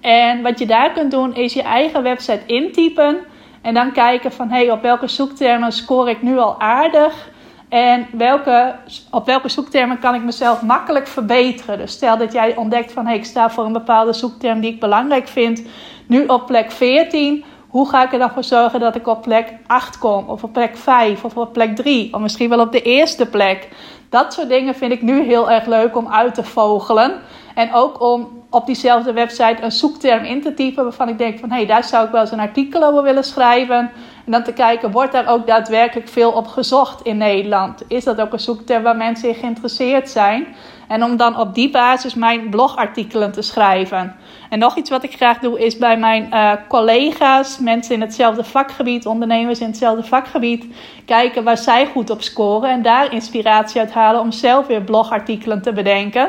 En 0.00 0.42
wat 0.42 0.58
je 0.58 0.66
daar 0.66 0.92
kunt 0.92 1.10
doen 1.10 1.34
is 1.34 1.52
je 1.52 1.62
eigen 1.62 2.02
website 2.02 2.40
intypen. 2.46 3.18
En 3.62 3.74
dan 3.74 3.92
kijken 3.92 4.32
van 4.32 4.50
hey, 4.50 4.70
op 4.70 4.82
welke 4.82 5.08
zoektermen 5.08 5.72
score 5.72 6.10
ik 6.10 6.22
nu 6.22 6.38
al 6.38 6.60
aardig. 6.60 7.30
En 7.68 8.06
welke, 8.12 8.74
op 9.10 9.26
welke 9.26 9.48
zoektermen 9.48 9.98
kan 9.98 10.14
ik 10.14 10.22
mezelf 10.22 10.62
makkelijk 10.62 11.06
verbeteren? 11.06 11.78
Dus 11.78 11.92
stel 11.92 12.16
dat 12.18 12.32
jij 12.32 12.56
ontdekt 12.56 12.92
van 12.92 13.06
hey, 13.06 13.16
ik 13.16 13.24
sta 13.24 13.50
voor 13.50 13.64
een 13.64 13.72
bepaalde 13.72 14.12
zoekterm 14.12 14.60
die 14.60 14.72
ik 14.72 14.80
belangrijk 14.80 15.28
vind. 15.28 15.62
Nu 16.06 16.26
op 16.26 16.46
plek 16.46 16.70
14 16.72 17.44
hoe 17.76 17.88
ga 17.88 18.04
ik 18.04 18.12
er 18.12 18.18
dan 18.18 18.30
voor 18.30 18.44
zorgen 18.44 18.80
dat 18.80 18.96
ik 18.96 19.06
op 19.06 19.22
plek 19.22 19.52
8 19.66 19.98
kom? 19.98 20.28
Of 20.28 20.42
op 20.42 20.52
plek 20.52 20.76
5? 20.76 21.24
Of 21.24 21.36
op 21.36 21.52
plek 21.52 21.76
3? 21.76 22.14
Of 22.14 22.20
misschien 22.20 22.48
wel 22.48 22.60
op 22.60 22.72
de 22.72 22.82
eerste 22.82 23.26
plek? 23.26 23.68
Dat 24.08 24.32
soort 24.32 24.48
dingen 24.48 24.74
vind 24.74 24.92
ik 24.92 25.02
nu 25.02 25.22
heel 25.22 25.50
erg 25.50 25.66
leuk 25.66 25.96
om 25.96 26.08
uit 26.08 26.34
te 26.34 26.44
vogelen. 26.44 27.12
En 27.54 27.74
ook 27.74 28.00
om 28.00 28.28
op 28.50 28.66
diezelfde 28.66 29.12
website 29.12 29.56
een 29.60 29.72
zoekterm 29.72 30.24
in 30.24 30.42
te 30.42 30.54
typen 30.54 30.82
waarvan 30.82 31.08
ik 31.08 31.18
denk 31.18 31.38
van 31.38 31.50
hé, 31.50 31.56
hey, 31.56 31.66
daar 31.66 31.84
zou 31.84 32.04
ik 32.04 32.12
wel 32.12 32.20
eens 32.20 32.30
een 32.30 32.40
artikel 32.40 32.82
over 32.82 33.02
willen 33.02 33.24
schrijven. 33.24 33.90
En 34.24 34.32
dan 34.32 34.42
te 34.42 34.52
kijken, 34.52 34.90
wordt 34.90 35.12
daar 35.12 35.28
ook 35.28 35.46
daadwerkelijk 35.46 36.08
veel 36.08 36.30
op 36.30 36.46
gezocht 36.46 37.02
in 37.02 37.16
Nederland? 37.16 37.82
Is 37.88 38.04
dat 38.04 38.20
ook 38.20 38.32
een 38.32 38.40
zoekterm 38.40 38.82
waar 38.82 38.96
mensen 38.96 39.28
in 39.28 39.34
geïnteresseerd 39.34 40.10
zijn? 40.10 40.46
En 40.88 41.04
om 41.04 41.16
dan 41.16 41.38
op 41.38 41.54
die 41.54 41.70
basis 41.70 42.14
mijn 42.14 42.50
blogartikelen 42.50 43.32
te 43.32 43.42
schrijven. 43.42 44.16
En 44.50 44.58
nog 44.58 44.76
iets 44.76 44.90
wat 44.90 45.04
ik 45.04 45.12
graag 45.12 45.38
doe 45.38 45.64
is 45.64 45.78
bij 45.78 45.98
mijn 45.98 46.28
uh, 46.32 46.52
collega's, 46.68 47.58
mensen 47.58 47.94
in 47.94 48.00
hetzelfde 48.00 48.44
vakgebied, 48.44 49.06
ondernemers 49.06 49.60
in 49.60 49.66
hetzelfde 49.66 50.02
vakgebied, 50.02 50.66
kijken 51.04 51.44
waar 51.44 51.58
zij 51.58 51.86
goed 51.86 52.10
op 52.10 52.22
scoren 52.22 52.70
en 52.70 52.82
daar 52.82 53.12
inspiratie 53.12 53.80
uit 53.80 53.92
halen 53.92 54.20
om 54.20 54.32
zelf 54.32 54.66
weer 54.66 54.82
blogartikelen 54.82 55.62
te 55.62 55.72
bedenken. 55.72 56.28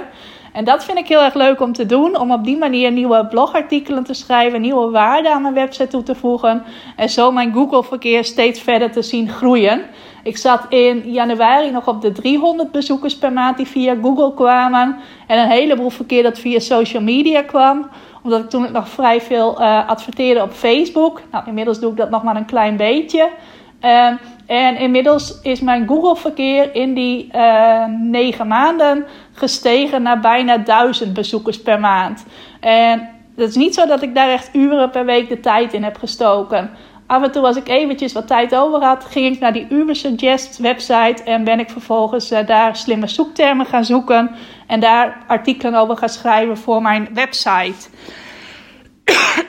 En 0.57 0.63
dat 0.63 0.85
vind 0.85 0.97
ik 0.97 1.07
heel 1.07 1.21
erg 1.21 1.33
leuk 1.33 1.61
om 1.61 1.73
te 1.73 1.85
doen, 1.85 2.19
om 2.19 2.31
op 2.31 2.43
die 2.43 2.57
manier 2.57 2.91
nieuwe 2.91 3.25
blogartikelen 3.25 4.03
te 4.03 4.13
schrijven, 4.13 4.61
nieuwe 4.61 4.89
waarden 4.89 5.31
aan 5.31 5.41
mijn 5.41 5.53
website 5.53 5.87
toe 5.87 6.03
te 6.03 6.15
voegen 6.15 6.63
en 6.95 7.09
zo 7.09 7.31
mijn 7.31 7.53
Google-verkeer 7.53 8.23
steeds 8.23 8.61
verder 8.61 8.91
te 8.91 9.01
zien 9.01 9.29
groeien. 9.29 9.81
Ik 10.23 10.37
zat 10.37 10.65
in 10.69 11.11
januari 11.11 11.71
nog 11.71 11.87
op 11.87 12.01
de 12.01 12.11
300 12.11 12.71
bezoekers 12.71 13.17
per 13.17 13.33
maand 13.33 13.57
die 13.57 13.67
via 13.67 13.95
Google 14.01 14.33
kwamen. 14.33 14.97
En 15.27 15.39
een 15.39 15.49
heleboel 15.49 15.89
verkeer 15.89 16.23
dat 16.23 16.39
via 16.39 16.59
social 16.59 17.03
media 17.03 17.41
kwam. 17.41 17.89
Omdat 18.27 18.43
ik 18.43 18.49
toen 18.49 18.71
nog 18.71 18.89
vrij 18.89 19.21
veel 19.21 19.61
uh, 19.61 19.89
adverteerde 19.89 20.41
op 20.41 20.51
Facebook. 20.51 21.21
Nou, 21.31 21.43
inmiddels 21.47 21.79
doe 21.79 21.91
ik 21.91 21.97
dat 21.97 22.09
nog 22.09 22.23
maar 22.23 22.35
een 22.35 22.45
klein 22.45 22.77
beetje. 22.77 23.29
Uh, 23.81 24.11
en 24.45 24.77
inmiddels 24.77 25.41
is 25.41 25.61
mijn 25.61 25.87
Google-verkeer 25.87 26.75
in 26.75 26.93
die 26.93 27.29
uh, 27.35 27.85
negen 27.85 28.47
maanden 28.47 29.05
gestegen 29.31 30.01
naar 30.01 30.19
bijna 30.19 30.57
duizend 30.57 31.13
bezoekers 31.13 31.61
per 31.61 31.79
maand. 31.79 32.25
En 32.59 33.09
het 33.35 33.49
is 33.49 33.55
niet 33.55 33.73
zo 33.73 33.85
dat 33.85 34.01
ik 34.01 34.15
daar 34.15 34.29
echt 34.29 34.55
uren 34.55 34.89
per 34.89 35.05
week 35.05 35.29
de 35.29 35.39
tijd 35.39 35.73
in 35.73 35.83
heb 35.83 35.97
gestoken. 35.97 36.69
Af 37.05 37.23
en 37.23 37.31
toe 37.31 37.45
als 37.45 37.55
ik 37.55 37.67
eventjes 37.67 38.13
wat 38.13 38.27
tijd 38.27 38.55
over 38.55 38.81
had, 38.83 39.05
ging 39.05 39.35
ik 39.35 39.39
naar 39.39 39.53
die 39.53 39.67
Ubersuggest 39.69 40.57
website 40.57 41.23
en 41.25 41.43
ben 41.43 41.59
ik 41.59 41.69
vervolgens 41.69 42.31
uh, 42.31 42.39
daar 42.45 42.75
slimme 42.75 43.07
zoektermen 43.07 43.65
gaan 43.65 43.85
zoeken 43.85 44.35
en 44.67 44.79
daar 44.79 45.17
artikelen 45.27 45.79
over 45.79 45.97
gaan 45.97 46.09
schrijven 46.09 46.57
voor 46.57 46.81
mijn 46.81 47.09
website. 47.13 47.89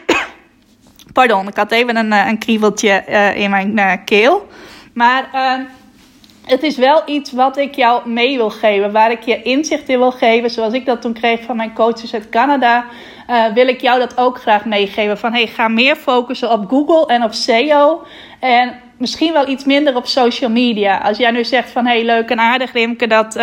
Pardon, 1.13 1.49
ik 1.49 1.57
had 1.57 1.73
even 1.73 1.97
een, 1.97 2.13
eh, 2.13 2.27
een 2.27 2.39
kriebeltje 2.39 3.05
uh, 3.09 3.37
in 3.37 3.51
mijn 3.51 3.79
uh, 3.79 3.93
keel. 4.05 4.49
Maar 4.93 5.29
ehm, 5.33 5.65
het 6.45 6.63
is 6.63 6.77
wel 6.77 7.03
iets 7.07 7.33
wat 7.33 7.57
ik 7.57 7.75
jou 7.75 8.09
mee 8.09 8.37
wil 8.37 8.51
geven, 8.51 8.93
waar 8.93 9.11
ik 9.11 9.23
je 9.23 9.43
inzicht 9.43 9.89
in 9.89 9.99
wil 9.99 10.13
geven. 10.13 10.51
Zoals 10.51 10.73
ik 10.73 10.87
dat 10.87 11.01
toen 11.01 11.13
kreeg 11.13 11.43
van 11.43 11.57
mijn 11.57 11.75
coaches 11.75 12.15
uit 12.15 12.29
Canada, 12.29 12.85
wil 13.55 13.69
ik 13.69 13.81
jou 13.81 13.99
dat 13.99 14.19
ook 14.19 14.41
graag 14.41 14.65
meegeven. 14.65 15.19
Van 15.19 15.33
hey, 15.33 15.47
ga 15.47 15.69
meer 15.69 15.97
focussen 15.97 16.51
op 16.51 16.69
Google 16.69 17.07
en 17.07 17.23
op 17.23 17.33
SEO. 17.33 18.03
En 18.41 18.81
misschien 18.99 19.33
wel 19.33 19.49
iets 19.49 19.64
minder 19.64 19.97
op 19.97 20.07
social 20.07 20.50
media. 20.50 20.99
Als 20.99 21.19
jij 21.19 21.31
nu 21.31 21.45
zegt 21.45 21.71
van 21.71 21.87
hey, 21.87 22.05
leuk 22.05 22.31
en 22.31 22.40
aardig, 22.40 22.73
Rimke, 22.73 23.07
dat 23.07 23.38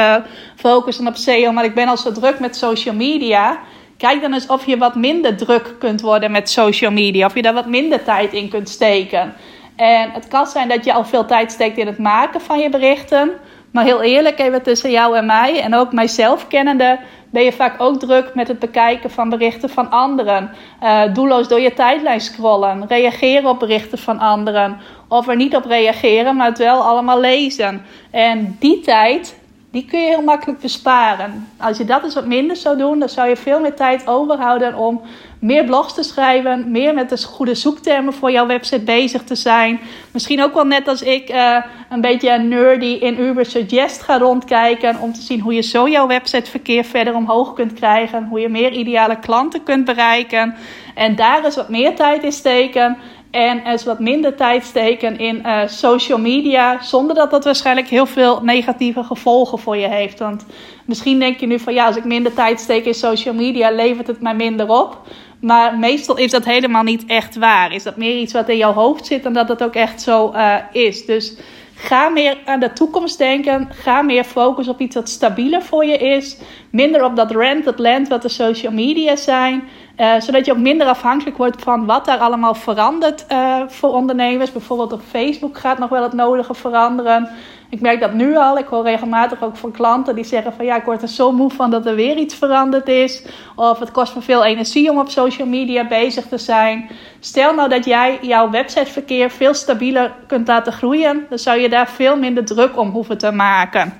focussen 0.56 1.08
op 1.08 1.16
SEO, 1.16 1.52
maar 1.52 1.66
ik 1.66 1.74
ben 1.74 1.88
al 1.88 1.98
zo 1.98 2.12
druk 2.12 2.40
met 2.40 2.56
social 2.56 2.96
media 2.96 3.60
Kijk 3.98 4.22
dan 4.22 4.34
eens 4.34 4.48
of 4.48 4.66
je 4.66 4.78
wat 4.78 4.96
minder 4.96 5.38
druk 5.38 5.76
kunt 5.80 6.02
worden 6.02 6.32
met 6.32 6.50
social 6.50 6.92
media. 6.92 7.26
Of 7.26 7.36
je 7.36 7.42
daar 7.42 7.54
wat 7.54 7.68
minder 7.68 8.04
tijd 8.04 8.34
in 8.34 8.50
kunt 8.50 8.70
steken. 8.70 9.34
En 9.76 10.12
het 10.12 10.28
kan 10.28 10.48
zijn 10.48 10.68
dat 10.68 10.86
je 10.86 10.94
al 10.94 11.06
veel 11.06 11.26
tijd 11.26 11.52
steekt 11.52 11.78
in 11.78 11.88
het 11.88 11.98
maken 11.98 12.42
van 12.42 12.60
je 12.60 12.70
berichten. 12.70 13.32
Maar 13.72 13.84
heel 13.84 14.02
eerlijk, 14.02 14.40
even 14.40 14.64
tussen 14.64 14.92
jou 14.92 15.18
en 15.18 15.26
mij 15.26 15.62
en 15.62 15.76
ook 15.76 15.94
mijzelf 15.94 16.48
kennende, 16.48 17.00
ben 17.32 17.44
je 17.44 17.52
vaak 17.52 17.82
ook 17.82 18.00
druk 18.00 18.32
met 18.34 18.48
het 18.48 18.60
bekijken 18.60 19.12
van 19.12 19.30
berichten 19.30 19.70
van 19.70 19.90
anderen. 19.90 20.52
Uh, 20.84 21.14
doelloos 21.14 21.48
door 21.48 21.60
je 21.60 21.74
tijdlijn 21.74 22.22
scrollen, 22.22 22.86
reageren 22.88 23.50
op 23.50 23.60
berichten 23.60 23.98
van 23.98 24.20
anderen. 24.20 24.78
Of 25.08 25.28
er 25.28 25.36
niet 25.36 25.56
op 25.56 25.66
reageren, 25.66 26.36
maar 26.36 26.48
het 26.48 26.58
wel 26.58 26.82
allemaal 26.82 27.20
lezen. 27.20 27.82
En 28.12 28.56
die 28.60 28.80
tijd, 28.80 29.36
die 29.72 29.86
kun 29.86 30.00
je 30.00 30.08
heel 30.08 30.22
makkelijk 30.22 30.60
besparen. 30.60 31.48
Als 31.58 31.78
je 31.78 31.86
dat 31.86 32.04
eens 32.04 32.14
wat 32.14 32.26
minder 32.26 32.56
zou 32.56 32.78
doen, 32.78 33.00
dan 33.00 33.10
zou 33.10 33.30
je 33.30 33.36
veel 33.36 33.60
meer 33.60 33.76
tijd 33.76 34.08
overhouden 34.08 34.76
om 34.76 35.02
meer 35.40 35.66
blogs 35.66 35.94
te 35.94 36.04
schrijven, 36.04 36.72
meer 36.72 36.94
met 36.94 37.10
de 37.10 37.24
goede 37.24 37.56
zoektermen 37.56 38.14
voor 38.14 38.32
jouw 38.32 38.46
website 38.46 38.84
bezig 38.84 39.24
te 39.24 39.36
zijn. 39.36 39.80
Misschien 40.12 40.44
ook 40.44 40.54
wel 40.54 40.66
net 40.66 40.88
als 40.88 41.02
ik 41.02 41.30
uh, 41.30 41.58
een 41.90 42.02
beetje 42.02 42.38
nerdy 42.38 42.86
in 42.86 43.20
Uber 43.20 43.46
Suggest 43.46 44.02
ga 44.02 44.18
rondkijken 44.18 45.00
om 45.00 45.14
te 45.14 45.22
zien 45.22 45.40
hoe 45.40 45.54
je 45.54 45.62
zo 45.62 45.88
jouw 45.88 46.08
websiteverkeer 46.08 46.84
verder 46.84 47.16
omhoog 47.16 47.54
kunt 47.54 47.74
krijgen, 47.74 48.28
hoe 48.30 48.40
je 48.40 48.50
meer 48.50 48.72
ideale 48.72 49.20
klanten 49.20 49.64
kunt 49.64 49.86
bereiken 49.86 50.56
en 50.96 51.16
daar 51.16 51.46
eens 51.46 51.56
wat 51.56 51.70
meer 51.70 51.96
tijd 51.96 52.24
in 52.24 52.32
steken. 52.32 52.98
En 53.36 53.62
eens 53.66 53.84
wat 53.84 54.00
minder 54.00 54.36
tijd 54.36 54.64
steken 54.64 55.18
in 55.20 55.42
uh, 55.46 55.62
social 55.68 56.18
media. 56.18 56.82
Zonder 56.82 57.16
dat 57.16 57.32
dat 57.32 57.44
waarschijnlijk 57.44 57.88
heel 57.88 58.06
veel 58.06 58.42
negatieve 58.44 59.04
gevolgen 59.04 59.60
voor 59.60 59.78
je 59.78 59.88
heeft. 59.88 60.20
Want 60.20 60.46
misschien 60.86 61.20
denk 61.20 61.40
je 61.40 61.48
nu 61.48 61.60
van 61.60 61.74
ja, 61.74 61.86
als 61.86 61.96
ik 61.96 62.04
minder 62.04 62.34
tijd 62.34 62.60
steek 62.60 62.86
in 62.86 62.94
social 62.94 63.34
media, 63.34 63.72
levert 63.72 64.08
het 64.08 64.22
mij 64.22 64.36
minder 64.36 64.70
op. 64.70 65.02
Maar 65.40 65.78
meestal 65.78 66.18
is 66.18 66.32
dat 66.32 66.46
helemaal 66.46 66.84
niet 66.84 67.06
echt 67.06 67.36
waar. 67.36 67.74
Is 67.74 67.84
dat 67.84 67.98
meer 67.98 68.18
iets 68.18 68.34
wat 68.34 68.50
in 68.50 68.58
jouw 68.58 68.74
hoofd 68.74 69.06
zit 69.06 69.24
dan 69.24 69.34
dat 69.34 69.50
het 69.50 69.64
ook 69.64 69.76
echt 69.76 70.02
zo 70.02 70.32
uh, 70.36 70.56
is. 70.72 71.06
Dus 71.06 71.38
ga 71.76 72.10
meer 72.10 72.38
aan 72.46 72.60
de 72.60 72.74
toekomst 72.74 73.18
denken. 73.18 73.70
Ga 73.72 74.02
meer 74.02 74.24
focussen 74.24 74.74
op 74.74 74.80
iets 74.80 74.96
wat 74.96 75.10
stabieler 75.10 75.62
voor 75.62 75.86
je 75.86 75.98
is. 75.98 76.38
Minder 76.70 77.04
op 77.04 77.16
dat 77.16 77.32
rented 77.32 77.80
land 77.80 78.08
wat 78.08 78.22
de 78.22 78.30
social 78.30 78.74
media 78.74 79.16
zijn. 79.16 79.64
Uh, 79.98 80.20
zodat 80.20 80.46
je 80.46 80.52
ook 80.52 80.58
minder 80.58 80.88
afhankelijk 80.88 81.38
wordt 81.38 81.62
van 81.62 81.86
wat 81.86 82.06
daar 82.06 82.18
allemaal 82.18 82.56
verandert 82.56 83.26
uh, 83.32 83.62
voor 83.68 83.94
ondernemers. 83.94 84.52
Bijvoorbeeld 84.52 84.94
op 84.94 85.02
Facebook 85.10 85.58
gaat 85.58 85.78
nog 85.78 85.90
wel 85.90 86.04
het 86.04 86.14
nodige 86.14 86.54
veranderen. 86.54 87.30
Ik 87.70 87.82
merk 87.82 88.00
dat 88.00 88.14
nu 88.14 88.38
al. 88.38 88.58
Ik 88.58 88.66
hoor 88.66 88.84
regelmatig 88.84 89.44
ook 89.44 89.58
van 89.58 89.72
klanten 89.72 90.16
die 90.16 90.24
zeggen 90.24 90.54
van 90.54 90.66
ja, 90.66 90.76
ik 90.76 90.84
word 90.84 91.02
er 91.02 91.08
zo 91.08 91.32
moe 91.32 91.50
van 91.50 91.72
dat 91.72 91.86
er 91.86 91.96
weer 91.96 92.18
iets 92.18 92.36
veranderd 92.36 92.88
is. 92.88 93.26
Of 93.56 93.80
het 93.80 93.92
kost 93.92 94.16
me 94.16 94.22
veel 94.22 94.44
energie 94.44 94.90
om 94.90 95.00
op 95.00 95.10
social 95.10 95.48
media 95.48 95.88
bezig 95.88 96.26
te 96.28 96.38
zijn. 96.38 96.90
Stel 97.20 97.54
nou 97.54 97.70
dat 97.70 97.86
jij 97.86 98.18
jouw 98.22 98.50
websiteverkeer 98.50 99.30
veel 99.30 99.54
stabieler 99.54 100.14
kunt 100.28 100.48
laten 100.48 100.74
groeien. 100.74 101.26
Dan 101.30 101.40
zou 101.40 101.60
je 101.60 101.70
daar 101.70 101.88
veel 101.88 102.18
minder 102.18 102.46
druk 102.46 102.78
om 102.78 102.90
hoeven 102.90 103.18
te 103.18 103.32
maken. 103.32 103.94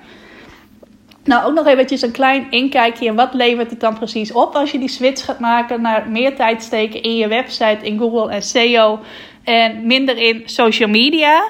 Nou, 1.26 1.46
ook 1.46 1.54
nog 1.54 1.66
eventjes 1.66 2.02
een 2.02 2.10
klein 2.10 2.50
inkijkje 2.50 3.06
in 3.06 3.14
wat 3.14 3.34
levert 3.34 3.70
het 3.70 3.80
dan 3.80 3.94
precies 3.94 4.32
op 4.32 4.54
als 4.54 4.70
je 4.70 4.78
die 4.78 4.88
switch 4.88 5.24
gaat 5.24 5.38
maken 5.38 5.80
naar 5.80 6.08
meer 6.08 6.36
tijd 6.36 6.62
steken 6.62 7.02
in 7.02 7.16
je 7.16 7.28
website, 7.28 7.78
in 7.82 7.98
Google 7.98 8.30
en 8.30 8.42
SEO 8.42 9.00
en 9.44 9.86
minder 9.86 10.16
in 10.16 10.42
social 10.44 10.88
media. 10.88 11.44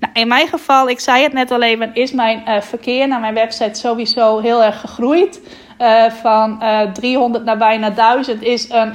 Nou, 0.00 0.12
in 0.12 0.28
mijn 0.28 0.48
geval, 0.48 0.88
ik 0.88 1.00
zei 1.00 1.22
het 1.22 1.32
net 1.32 1.50
al 1.50 1.62
even, 1.62 1.94
is 1.94 2.12
mijn 2.12 2.42
uh, 2.48 2.60
verkeer 2.60 3.08
naar 3.08 3.20
mijn 3.20 3.34
website 3.34 3.78
sowieso 3.78 4.38
heel 4.38 4.62
erg 4.64 4.80
gegroeid. 4.80 5.40
Uh, 5.78 6.10
van 6.10 6.58
uh, 6.62 6.82
eh, 6.82 6.92
300 6.92 7.44
naar 7.44 7.58
bijna 7.58 7.90
1000 7.90 8.42
is 8.42 8.70
een 8.70 8.94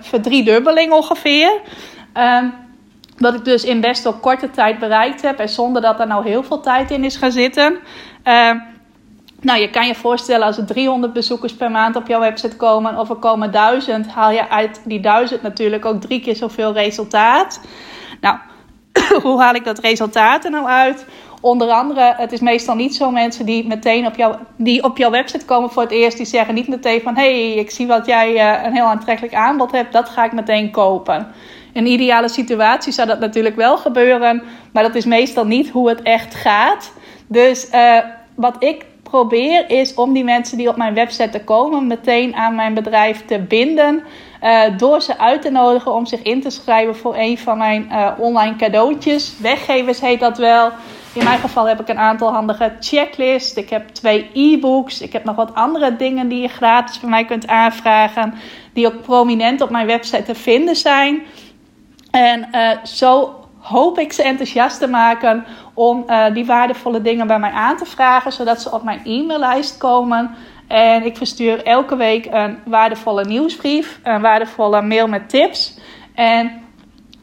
verdriedubbeling 0.00 0.92
ongeveer. 0.92 1.60
Um, 2.14 2.52
wat 3.18 3.34
ik 3.34 3.44
dus 3.44 3.64
in 3.64 3.80
best 3.80 4.02
wel 4.02 4.12
korte 4.12 4.50
tijd 4.50 4.78
bereikt 4.78 5.22
heb 5.22 5.38
en 5.38 5.48
zonder 5.48 5.82
dat 5.82 6.00
er 6.00 6.06
nou 6.06 6.28
heel 6.28 6.42
veel 6.42 6.60
tijd 6.60 6.90
in 6.90 7.04
is 7.04 7.16
gaan 7.16 7.32
zitten. 7.32 7.78
Uh, 8.24 8.50
nou, 9.40 9.60
je 9.60 9.70
kan 9.70 9.86
je 9.86 9.94
voorstellen 9.94 10.46
als 10.46 10.58
er 10.58 10.66
300 10.66 11.12
bezoekers 11.12 11.54
per 11.54 11.70
maand 11.70 11.96
op 11.96 12.06
jouw 12.06 12.20
website 12.20 12.56
komen 12.56 12.98
of 12.98 13.10
er 13.10 13.16
komen 13.16 13.52
1000, 13.52 14.08
haal 14.08 14.30
je 14.30 14.48
uit 14.48 14.80
die 14.84 15.00
1000 15.00 15.42
natuurlijk 15.42 15.84
ook 15.84 16.00
drie 16.00 16.20
keer 16.20 16.36
zoveel 16.36 16.72
resultaat. 16.72 17.60
Nou, 18.20 18.36
hoe 19.22 19.40
haal 19.40 19.54
ik 19.54 19.64
dat 19.64 19.78
resultaat 19.78 20.44
er 20.44 20.50
nou 20.50 20.66
uit? 20.66 21.06
Onder 21.40 21.70
andere, 21.70 22.14
het 22.16 22.32
is 22.32 22.40
meestal 22.40 22.74
niet 22.74 22.94
zo 22.94 23.10
mensen 23.10 23.46
die 23.46 23.66
meteen 23.66 24.06
op, 24.06 24.16
jou, 24.16 24.36
die 24.56 24.84
op 24.84 24.96
jouw 24.96 25.10
website 25.10 25.44
komen 25.44 25.70
voor 25.70 25.82
het 25.82 25.92
eerst. 25.92 26.16
Die 26.16 26.26
zeggen 26.26 26.54
niet 26.54 26.68
meteen 26.68 27.00
van, 27.00 27.16
hé, 27.16 27.50
hey, 27.50 27.54
ik 27.54 27.70
zie 27.70 27.86
wat 27.86 28.06
jij 28.06 28.34
uh, 28.34 28.64
een 28.64 28.72
heel 28.72 28.84
aantrekkelijk 28.84 29.34
aanbod 29.34 29.72
hebt. 29.72 29.92
Dat 29.92 30.08
ga 30.08 30.24
ik 30.24 30.32
meteen 30.32 30.70
kopen. 30.70 31.26
In 31.72 31.84
een 31.84 31.92
ideale 31.92 32.28
situatie 32.28 32.92
zou 32.92 33.08
dat 33.08 33.20
natuurlijk 33.20 33.56
wel 33.56 33.78
gebeuren. 33.78 34.42
Maar 34.72 34.82
dat 34.82 34.94
is 34.94 35.04
meestal 35.04 35.46
niet 35.46 35.70
hoe 35.70 35.88
het 35.88 36.02
echt 36.02 36.34
gaat. 36.34 36.92
Dus 37.26 37.68
uh, 37.72 37.98
wat 38.34 38.56
ik 38.58 38.84
probeer 39.10 39.70
is 39.70 39.94
om 39.94 40.12
die 40.12 40.24
mensen 40.24 40.58
die 40.58 40.68
op 40.68 40.76
mijn 40.76 40.94
website 40.94 41.28
te 41.28 41.44
komen 41.44 41.86
meteen 41.86 42.34
aan 42.34 42.54
mijn 42.54 42.74
bedrijf 42.74 43.24
te 43.24 43.38
binden. 43.38 44.04
Uh, 44.42 44.62
door 44.76 45.00
ze 45.00 45.18
uit 45.18 45.42
te 45.42 45.50
nodigen 45.50 45.94
om 45.94 46.06
zich 46.06 46.22
in 46.22 46.40
te 46.40 46.50
schrijven 46.50 46.96
voor 46.96 47.14
een 47.16 47.38
van 47.38 47.58
mijn 47.58 47.88
uh, 47.90 48.10
online 48.18 48.56
cadeautjes. 48.56 49.38
Weggevers 49.40 50.00
heet 50.00 50.20
dat 50.20 50.38
wel. 50.38 50.70
In 51.12 51.24
mijn 51.24 51.38
geval 51.38 51.68
heb 51.68 51.80
ik 51.80 51.88
een 51.88 51.98
aantal 51.98 52.32
handige 52.32 52.72
checklists. 52.80 53.54
Ik 53.54 53.70
heb 53.70 53.88
twee 53.88 54.30
e-books. 54.32 55.00
Ik 55.00 55.12
heb 55.12 55.24
nog 55.24 55.36
wat 55.36 55.54
andere 55.54 55.96
dingen 55.96 56.28
die 56.28 56.40
je 56.40 56.48
gratis 56.48 57.00
bij 57.00 57.10
mij 57.10 57.24
kunt 57.24 57.46
aanvragen. 57.46 58.34
Die 58.72 58.86
ook 58.86 59.02
prominent 59.02 59.60
op 59.60 59.70
mijn 59.70 59.86
website 59.86 60.22
te 60.22 60.34
vinden 60.34 60.76
zijn. 60.76 61.22
En 62.10 62.48
uh, 62.52 62.84
zo 62.84 63.34
hoop 63.58 63.98
ik 63.98 64.12
ze 64.12 64.22
enthousiast 64.22 64.78
te 64.78 64.88
maken 64.88 65.44
om 65.78 66.04
uh, 66.06 66.34
die 66.34 66.46
waardevolle 66.46 67.02
dingen 67.02 67.26
bij 67.26 67.38
mij 67.38 67.50
aan 67.50 67.76
te 67.76 67.84
vragen, 67.84 68.32
zodat 68.32 68.62
ze 68.62 68.72
op 68.72 68.82
mijn 68.82 69.00
e-maillijst 69.04 69.76
komen. 69.76 70.34
En 70.66 71.04
ik 71.04 71.16
verstuur 71.16 71.64
elke 71.64 71.96
week 71.96 72.26
een 72.30 72.58
waardevolle 72.64 73.24
nieuwsbrief, 73.24 74.00
een 74.02 74.20
waardevolle 74.20 74.82
mail 74.82 75.06
met 75.06 75.28
tips. 75.28 75.78
En 76.14 76.62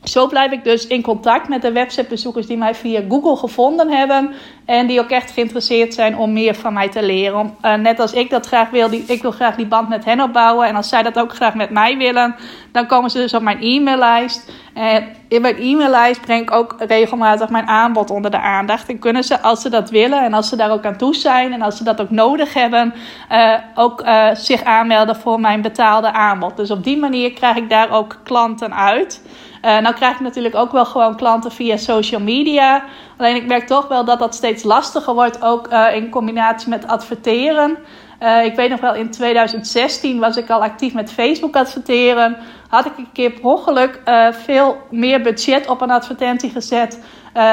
zo 0.06 0.28
blijf 0.28 0.52
ik 0.52 0.64
dus 0.64 0.88
in 0.88 1.02
contact 1.02 1.48
met 1.48 1.62
de 1.62 1.72
websitebezoekers 1.72 2.48
die 2.48 2.58
mij 2.58 2.76
via 2.76 3.02
Google 3.10 3.36
gevonden 3.36 3.92
hebben. 3.92 4.34
En 4.66 4.88
die 4.88 5.00
ook 5.00 5.10
echt 5.10 5.32
geïnteresseerd 5.32 5.94
zijn 5.94 6.18
om 6.18 6.34
meer 6.34 6.56
van 6.56 6.74
mij 6.74 6.90
te 6.90 7.04
leren. 7.04 7.56
Uh, 7.62 7.74
net 7.74 8.00
als 8.00 8.14
ik 8.14 8.30
dat 8.30 8.46
graag 8.46 8.70
wil, 8.70 8.92
ik 8.92 9.22
wil 9.22 9.32
graag 9.32 9.56
die 9.56 9.66
band 9.66 9.90
met 9.90 10.06
hen 10.06 10.22
opbouwen. 10.22 10.68
En 10.68 10.76
als 10.76 10.90
zij 10.90 11.04
dat 11.04 11.20
ook 11.20 11.36
graag 11.36 11.54
met 11.54 11.70
mij 11.70 11.98
willen, 11.98 12.36
dan 12.72 12.86
komen 12.86 13.10
ze 13.10 13.18
dus 13.18 13.34
op 13.34 13.42
mijn 13.42 13.62
e-maillijst. 13.62 14.52
En 14.74 15.08
in 15.28 15.42
mijn 15.42 15.58
e-maillijst 15.58 16.22
breng 16.22 16.42
ik 16.42 16.52
ook 16.52 16.76
regelmatig 16.78 17.50
mijn 17.50 17.68
aanbod 17.68 18.10
onder 18.10 18.32
de 18.32 18.40
aandacht. 18.40 18.90
En 18.90 19.00
kunnen 19.00 19.24
ze, 19.24 19.42
als 19.42 19.62
ze 19.62 19.70
dat 19.70 19.90
willen 19.90 20.24
en 20.24 20.34
als 20.34 20.50
ze 20.50 20.56
daar 20.56 20.72
ook 20.72 20.86
aan 20.86 20.98
toe 20.98 21.16
zijn 21.16 21.54
en 21.54 21.62
als 21.62 21.78
ze 21.78 21.84
dat 21.84 22.02
ook 22.02 22.10
nodig 22.10 22.54
hebben, 22.54 22.94
uh, 23.32 23.54
ook 23.76 24.02
uh, 24.02 24.28
zich 24.34 24.64
aanmelden 24.64 25.16
voor 25.16 25.40
mijn 25.40 25.62
betaalde 25.62 26.12
aanbod. 26.12 26.58
Dus 26.58 26.72
op 26.72 26.84
die 26.84 26.98
manier 26.98 27.34
krijg 27.34 27.56
ik 27.56 27.70
daar 27.70 27.92
ook 27.92 28.20
klanten 28.24 28.76
uit. 28.76 29.22
Uh, 29.66 29.78
nou 29.78 29.96
krijg 29.96 30.14
ik 30.14 30.20
natuurlijk 30.20 30.56
ook 30.56 30.72
wel 30.72 30.86
gewoon 30.86 31.16
klanten 31.16 31.52
via 31.52 31.78
social 31.78 32.22
media. 32.22 32.84
Alleen 33.18 33.36
ik 33.36 33.46
merk 33.46 33.68
toch 33.68 33.88
wel 33.88 34.06
dat 34.06 34.20
dat 34.20 34.36
steeds 34.36 34.64
lastiger 34.64 35.14
wordt, 35.14 35.42
ook 35.42 35.72
uh, 35.72 35.96
in 35.96 36.10
combinatie 36.10 36.70
met 36.70 36.88
adverteren. 36.88 37.78
Uh, 38.24 38.46
ik 38.46 38.56
weet 38.56 38.70
nog 38.70 38.80
wel, 38.80 38.96
in 38.96 39.12
2016 39.12 40.20
was 40.20 40.38
ik 40.38 40.50
al 40.50 40.64
actief 40.64 40.94
met 40.94 41.12
Facebook 41.12 41.56
adverteren. 41.56 42.38
Had 42.70 42.86
ik 42.86 42.98
een 42.98 43.12
keer 43.14 43.32
per 43.32 43.44
ongeluk 43.44 44.02
veel 44.32 44.78
meer 44.90 45.22
budget 45.22 45.68
op 45.68 45.82
een 45.82 45.92
advertentie 45.92 46.50
gezet 46.50 47.00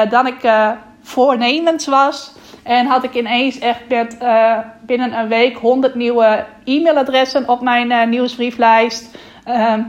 dan 0.09 0.27
ik 0.27 0.51
voornemens 1.01 1.87
was. 1.87 2.33
En 2.63 2.85
had 2.85 3.03
ik 3.03 3.13
ineens 3.13 3.59
echt 3.59 3.81
met, 3.89 4.17
binnen 4.85 5.13
een 5.19 5.27
week 5.27 5.57
100 5.57 5.95
nieuwe 5.95 6.45
e-mailadressen 6.63 7.49
op 7.49 7.61
mijn 7.61 8.09
nieuwsbrieflijst. 8.09 9.17
Ehm, 9.43 9.81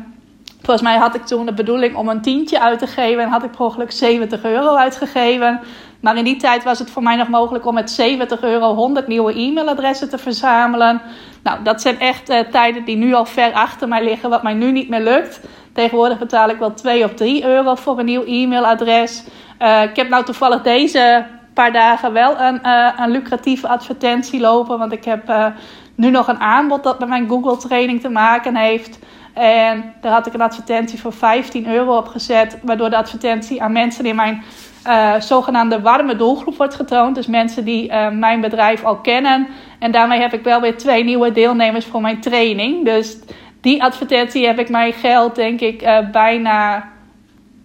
Volgens 0.64 0.87
mij 0.87 0.96
had 0.96 1.14
ik 1.14 1.24
toen 1.24 1.46
de 1.46 1.55
bedoeling 1.55 1.96
om 1.96 2.09
een 2.09 2.20
tientje 2.20 2.61
uit 2.61 2.79
te 2.79 2.87
geven 2.87 3.22
en 3.22 3.29
had 3.29 3.42
ik 3.42 3.50
per 3.50 3.61
ongeluk 3.61 3.90
70 3.90 4.44
euro 4.44 4.74
uitgegeven. 4.74 5.61
Maar 6.00 6.16
in 6.16 6.24
die 6.24 6.37
tijd 6.37 6.64
was 6.64 6.79
het 6.79 6.90
voor 6.90 7.03
mij 7.03 7.16
nog 7.16 7.29
mogelijk 7.29 7.66
om 7.66 7.74
met 7.74 7.90
70 7.90 8.42
euro 8.42 8.74
100 8.74 9.07
nieuwe 9.07 9.38
e-mailadressen 9.38 10.09
te 10.09 10.18
verzamelen. 10.18 11.03
Nou, 11.42 11.62
dat 11.62 11.81
zijn 11.81 12.00
echt 12.00 12.31
uh, 12.31 12.38
tijden 12.40 12.85
die 12.85 12.96
nu 12.96 13.14
al 13.14 13.24
ver 13.24 13.53
achter 13.53 13.88
mij 13.88 14.05
liggen, 14.05 14.31
wat 14.31 14.42
mij 14.42 14.55
nu 14.55 14.72
niet 14.72 14.88
meer 14.88 15.00
lukt. 15.00 15.40
Tegenwoordig 15.72 16.18
betaal 16.18 16.48
ik 16.48 16.59
wel 16.59 16.74
2 16.74 17.05
of 17.05 17.14
3 17.14 17.44
euro 17.44 17.74
voor 17.74 17.98
een 17.98 18.05
nieuw 18.05 18.24
e-mailadres. 18.24 19.24
Uh, 19.59 19.83
ik 19.83 19.96
heb 19.96 20.09
nou 20.09 20.24
toevallig 20.24 20.62
deze 20.62 21.27
paar 21.55 21.72
dagen 21.72 22.12
wel 22.12 22.40
een, 22.40 22.61
uh, 22.62 22.92
een 22.98 23.11
lucratieve 23.11 23.68
advertentie 23.68 24.40
lopen. 24.40 24.79
Want 24.79 24.92
ik 24.92 25.05
heb 25.05 25.53
nu 25.94 26.11
nog 26.11 26.29
een 26.29 26.40
aanbod 26.40 26.83
dat 26.83 26.98
met 26.98 27.09
mijn 27.09 27.29
Google 27.29 27.57
training 27.57 28.00
te 28.00 28.09
maken 28.09 28.57
heeft. 28.57 28.98
En 29.34 29.94
daar 30.00 30.12
had 30.12 30.26
ik 30.26 30.34
een 30.34 30.40
advertentie 30.40 31.00
voor 31.00 31.12
15 31.12 31.66
euro 31.66 31.96
op 31.96 32.06
gezet. 32.06 32.58
Waardoor 32.62 32.90
de 32.90 32.96
advertentie 32.96 33.62
aan 33.62 33.72
mensen 33.72 34.06
in 34.06 34.16
mijn 34.16 34.42
uh, 34.86 35.20
zogenaamde 35.20 35.80
warme 35.80 36.16
doelgroep 36.16 36.56
wordt 36.56 36.74
getoond. 36.74 37.14
Dus 37.14 37.26
mensen 37.26 37.64
die 37.64 37.90
uh, 37.90 38.10
mijn 38.10 38.40
bedrijf 38.40 38.84
al 38.84 38.96
kennen. 38.96 39.46
En 39.78 39.90
daarmee 39.90 40.20
heb 40.20 40.32
ik 40.32 40.44
wel 40.44 40.60
weer 40.60 40.76
twee 40.76 41.04
nieuwe 41.04 41.32
deelnemers 41.32 41.86
voor 41.86 42.00
mijn 42.00 42.20
training. 42.20 42.84
Dus 42.84 43.18
die 43.60 43.82
advertentie 43.82 44.46
heb 44.46 44.58
ik 44.58 44.68
mijn 44.68 44.92
geld, 44.92 45.34
denk 45.34 45.60
ik, 45.60 45.82
uh, 45.82 45.98
bijna 46.12 46.88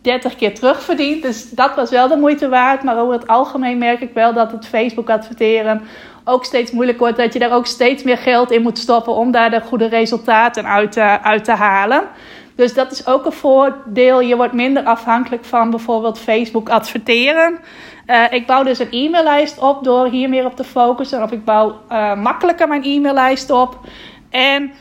30 0.02 0.36
keer 0.36 0.54
terugverdiend. 0.54 1.22
Dus 1.22 1.50
dat 1.50 1.76
was 1.76 1.90
wel 1.90 2.08
de 2.08 2.18
moeite 2.18 2.50
waard. 2.50 2.84
Maar 2.84 3.00
over 3.00 3.14
het 3.14 3.28
algemeen 3.28 3.78
merk 3.78 4.02
ik 4.02 4.14
wel 4.14 4.34
dat 4.34 4.52
het 4.52 4.68
Facebook 4.68 5.10
adverteren 5.10 5.82
ook 6.30 6.46
steeds 6.46 6.72
moeilijker 6.72 7.04
wordt. 7.04 7.18
Dat 7.18 7.34
je 7.34 7.40
daar 7.40 7.54
ook 7.54 7.66
steeds 7.66 8.04
meer 8.04 8.18
geld 8.18 8.52
in 8.52 8.62
moet 8.62 8.78
stoppen 8.78 9.14
om 9.14 9.32
daar 9.32 9.50
de 9.50 9.62
goede 9.62 9.88
resultaten 9.88 10.66
uit, 10.66 10.98
uh, 10.98 11.16
uit 11.16 11.44
te 11.44 11.52
halen. 11.52 12.04
Dus 12.56 12.74
dat 12.74 12.92
is 12.92 13.08
ook 13.08 13.26
een 13.26 13.32
voordeel. 13.32 14.22
Je 14.22 14.36
wordt 14.36 14.54
minder 14.54 14.84
afhankelijk 14.84 15.46
van 15.46 15.70
bijvoorbeeld 15.70 16.20
Facebook 16.20 16.70
adverteren. 16.70 17.60
Uh, 18.08 18.24
ik 18.30 18.48
bouw 18.48 18.64
dus 18.64 18.80
een 18.80 18.92
e-maillijst 18.92 19.60
op 19.60 19.84
door 19.84 20.08
hier 20.08 20.30
meer 20.30 20.46
op 20.46 20.56
te 20.56 20.64
focussen. 20.64 21.24
Of 21.24 21.32
ik 21.32 21.46
bouw 21.46 21.76
uh, 21.92 22.16
makkelijker 22.16 22.68
mijn 22.68 22.84
e-maillijst 22.84 23.52
op. 23.52 23.80
En 24.30 24.72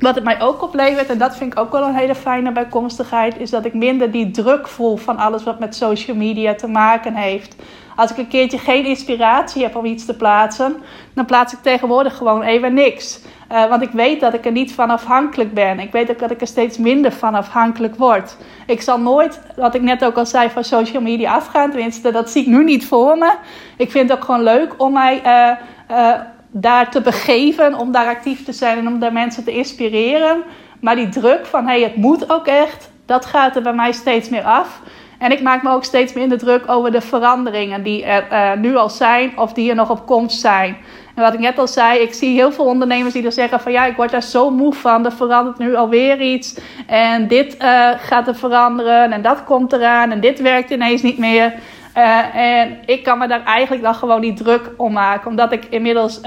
wat 0.00 0.14
het 0.14 0.24
mij 0.24 0.40
ook 0.40 0.62
oplevert, 0.62 1.08
en 1.08 1.18
dat 1.18 1.36
vind 1.36 1.52
ik 1.52 1.58
ook 1.58 1.72
wel 1.72 1.82
een 1.82 1.94
hele 1.94 2.14
fijne 2.14 2.52
bijkomstigheid, 2.52 3.38
is 3.38 3.50
dat 3.50 3.64
ik 3.64 3.74
minder 3.74 4.10
die 4.10 4.30
druk 4.30 4.68
voel 4.68 4.96
van 4.96 5.16
alles 5.16 5.44
wat 5.44 5.58
met 5.58 5.74
social 5.74 6.16
media 6.16 6.54
te 6.54 6.68
maken 6.68 7.14
heeft. 7.14 7.56
Als 7.98 8.10
ik 8.10 8.16
een 8.16 8.28
keertje 8.28 8.58
geen 8.58 8.84
inspiratie 8.84 9.62
heb 9.62 9.76
om 9.76 9.84
iets 9.84 10.04
te 10.04 10.16
plaatsen, 10.16 10.76
dan 11.14 11.24
plaats 11.24 11.52
ik 11.52 11.58
tegenwoordig 11.62 12.16
gewoon 12.16 12.42
even 12.42 12.74
niks. 12.74 13.20
Uh, 13.52 13.68
want 13.68 13.82
ik 13.82 13.90
weet 13.90 14.20
dat 14.20 14.34
ik 14.34 14.44
er 14.44 14.52
niet 14.52 14.72
van 14.72 14.90
afhankelijk 14.90 15.54
ben. 15.54 15.78
Ik 15.78 15.92
weet 15.92 16.10
ook 16.10 16.18
dat 16.18 16.30
ik 16.30 16.40
er 16.40 16.46
steeds 16.46 16.78
minder 16.78 17.12
van 17.12 17.34
afhankelijk 17.34 17.96
word. 17.96 18.36
Ik 18.66 18.80
zal 18.80 19.00
nooit, 19.00 19.40
wat 19.56 19.74
ik 19.74 19.82
net 19.82 20.04
ook 20.04 20.16
al 20.16 20.26
zei, 20.26 20.50
van 20.50 20.64
social 20.64 21.02
media 21.02 21.34
afgaan. 21.34 21.70
Tenminste, 21.70 22.12
dat 22.12 22.30
zie 22.30 22.42
ik 22.42 22.48
nu 22.48 22.64
niet 22.64 22.86
voor 22.86 23.18
me. 23.18 23.34
Ik 23.76 23.90
vind 23.90 24.08
het 24.08 24.18
ook 24.18 24.24
gewoon 24.24 24.42
leuk 24.42 24.74
om 24.76 24.92
mij 24.92 25.22
uh, 25.24 25.96
uh, 25.96 26.14
daar 26.50 26.90
te 26.90 27.00
begeven, 27.00 27.74
om 27.74 27.92
daar 27.92 28.06
actief 28.06 28.44
te 28.44 28.52
zijn 28.52 28.78
en 28.78 28.86
om 28.86 28.98
daar 28.98 29.12
mensen 29.12 29.44
te 29.44 29.52
inspireren. 29.52 30.42
Maar 30.80 30.96
die 30.96 31.08
druk 31.08 31.46
van 31.46 31.66
hey, 31.66 31.82
het 31.82 31.96
moet 31.96 32.32
ook 32.32 32.46
echt, 32.46 32.90
dat 33.06 33.26
gaat 33.26 33.56
er 33.56 33.62
bij 33.62 33.74
mij 33.74 33.92
steeds 33.92 34.28
meer 34.28 34.44
af. 34.44 34.80
En 35.18 35.32
ik 35.32 35.42
maak 35.42 35.62
me 35.62 35.70
ook 35.70 35.84
steeds 35.84 36.12
minder 36.12 36.38
druk 36.38 36.70
over 36.70 36.92
de 36.92 37.00
veranderingen 37.00 37.82
die 37.82 38.04
er 38.04 38.26
uh, 38.32 38.60
nu 38.60 38.76
al 38.76 38.88
zijn 38.88 39.38
of 39.38 39.52
die 39.52 39.70
er 39.70 39.76
nog 39.76 39.90
op 39.90 40.06
komst 40.06 40.40
zijn. 40.40 40.76
En 41.14 41.22
wat 41.22 41.34
ik 41.34 41.40
net 41.40 41.58
al 41.58 41.68
zei, 41.68 41.98
ik 41.98 42.14
zie 42.14 42.34
heel 42.34 42.52
veel 42.52 42.64
ondernemers 42.64 43.14
die 43.14 43.24
er 43.24 43.32
zeggen 43.32 43.60
van 43.60 43.72
ja, 43.72 43.84
ik 43.84 43.96
word 43.96 44.10
daar 44.10 44.22
zo 44.22 44.50
moe 44.50 44.74
van. 44.74 45.04
Er 45.04 45.12
verandert 45.12 45.58
nu 45.58 45.74
alweer 45.74 46.20
iets. 46.20 46.60
En 46.86 47.28
dit 47.28 47.56
uh, 47.62 47.90
gaat 47.96 48.28
er 48.28 48.34
veranderen 48.34 49.12
en 49.12 49.22
dat 49.22 49.44
komt 49.44 49.72
eraan 49.72 50.10
en 50.10 50.20
dit 50.20 50.40
werkt 50.40 50.70
ineens 50.70 51.02
niet 51.02 51.18
meer. 51.18 51.54
Uh, 51.96 52.34
en 52.34 52.78
ik 52.86 53.02
kan 53.02 53.18
me 53.18 53.28
daar 53.28 53.44
eigenlijk 53.44 53.82
dan 53.82 53.94
gewoon 53.94 54.20
niet 54.20 54.36
druk 54.36 54.70
om 54.76 54.92
maken. 54.92 55.30
Omdat 55.30 55.52
ik 55.52 55.64
inmiddels 55.64 56.20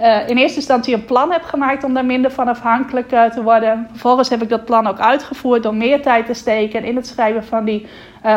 uh, 0.00 0.28
in 0.28 0.36
eerste 0.36 0.56
instantie 0.56 0.94
een 0.94 1.04
plan 1.04 1.32
heb 1.32 1.42
gemaakt 1.42 1.84
om 1.84 1.94
daar 1.94 2.04
minder 2.04 2.30
van 2.30 2.48
afhankelijk 2.48 3.08
te 3.08 3.42
worden. 3.42 3.86
Vervolgens 3.90 4.28
heb 4.28 4.42
ik 4.42 4.48
dat 4.48 4.64
plan 4.64 4.86
ook 4.86 4.98
uitgevoerd 4.98 5.62
door 5.62 5.74
meer 5.74 6.02
tijd 6.02 6.26
te 6.26 6.34
steken 6.34 6.84
in 6.84 6.96
het 6.96 7.06
schrijven 7.06 7.44
van 7.44 7.64
die 7.64 7.86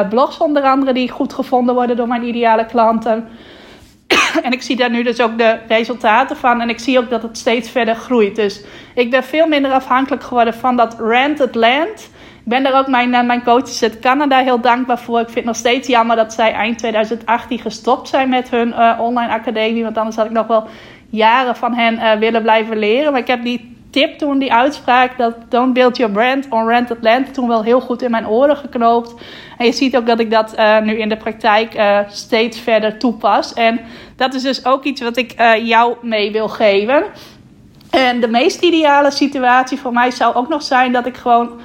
blogs 0.10 0.38
onder 0.38 0.64
andere 0.64 0.94
die 0.94 1.10
goed 1.10 1.34
gevonden 1.34 1.76
worden 1.76 1.96
door 1.96 2.08
mijn 2.08 2.28
ideale 2.28 2.66
klanten. 2.66 3.28
en 4.44 4.52
ik 4.52 4.62
zie 4.62 4.76
daar 4.76 4.90
nu 4.90 5.04
dus 5.04 5.22
ook 5.22 5.38
de 5.38 5.60
resultaten 5.68 6.38
van. 6.38 6.62
En 6.62 6.70
ik 6.70 6.80
zie 6.80 7.00
ook 7.00 7.10
dat 7.10 7.22
het 7.22 7.38
steeds 7.38 7.70
verder 7.70 7.96
groeit. 7.96 8.36
Dus 8.36 8.64
ik 8.96 9.10
ben 9.10 9.24
veel 9.24 9.48
minder 9.48 9.72
afhankelijk 9.72 10.24
geworden 10.24 10.54
van 10.54 10.76
dat 10.76 10.96
rented 11.00 11.56
land. 11.56 12.12
Ik 12.44 12.50
ben 12.50 12.64
daar 12.64 12.80
ook 12.80 12.88
mijn, 12.88 13.14
eh, 13.14 13.24
mijn 13.24 13.44
coaches 13.44 13.84
uit 13.84 14.00
Canada 14.00 14.40
heel 14.40 14.60
dankbaar 14.60 15.00
voor. 15.00 15.20
Ik 15.20 15.26
vind 15.26 15.36
het 15.36 15.46
nog 15.46 15.56
steeds 15.56 15.88
jammer 15.88 16.16
dat 16.16 16.34
zij 16.34 16.54
eind 16.54 16.78
2018 16.78 17.60
gestopt 17.60 18.08
zijn 18.08 18.30
met 18.30 18.50
hun 18.50 18.74
online 19.00 19.34
academie. 19.34 19.84
Want 19.84 19.98
anders 19.98 20.16
had 20.16 20.26
ik 20.26 20.32
nog 20.32 20.48
wel 20.48 20.68
jaren 21.16 21.56
van 21.56 21.74
hen 21.74 21.94
uh, 21.94 22.12
willen 22.12 22.42
blijven 22.42 22.78
leren. 22.78 23.12
Maar 23.12 23.22
ik 23.22 23.28
heb 23.28 23.44
die 23.44 23.78
tip 23.90 24.18
toen, 24.18 24.40
die 24.40 24.54
uitspraak, 24.54 25.18
dat 25.18 25.36
don't 25.50 25.74
build 25.74 25.98
your 25.98 26.14
brand 26.14 26.48
on 26.50 26.68
rented 26.68 26.98
land, 27.02 27.34
toen 27.34 27.48
wel 27.48 27.64
heel 27.64 27.82
goed 27.82 28.02
in 28.02 28.12
mijn 28.12 28.28
oren 28.28 28.58
geknoopt. 28.58 29.14
En 29.58 29.66
je 29.66 29.72
ziet 29.72 29.98
ook 29.98 30.06
dat 30.06 30.20
ik 30.20 30.32
dat 30.32 30.58
uh, 30.58 30.80
nu 30.80 31.00
in 31.00 31.10
de 31.10 31.18
praktijk 31.18 31.76
uh, 31.76 32.00
steeds 32.08 32.60
verder 32.60 32.98
toepas. 32.98 33.54
En 33.54 33.80
dat 34.16 34.34
is 34.34 34.42
dus 34.42 34.66
ook 34.66 34.84
iets 34.84 35.02
wat 35.02 35.18
ik 35.18 35.36
jou 35.64 35.96
mee 36.02 36.32
wil 36.32 36.48
geven. 36.50 37.04
En 37.90 38.20
de 38.20 38.28
meest 38.28 38.62
ideale 38.62 39.12
situatie 39.12 39.80
voor 39.80 39.94
mij 39.94 40.12
zou 40.12 40.36
ook 40.36 40.50
nog 40.50 40.62
zijn 40.62 40.92
dat 40.92 41.06
ik 41.06 41.18
gewoon 41.18 41.60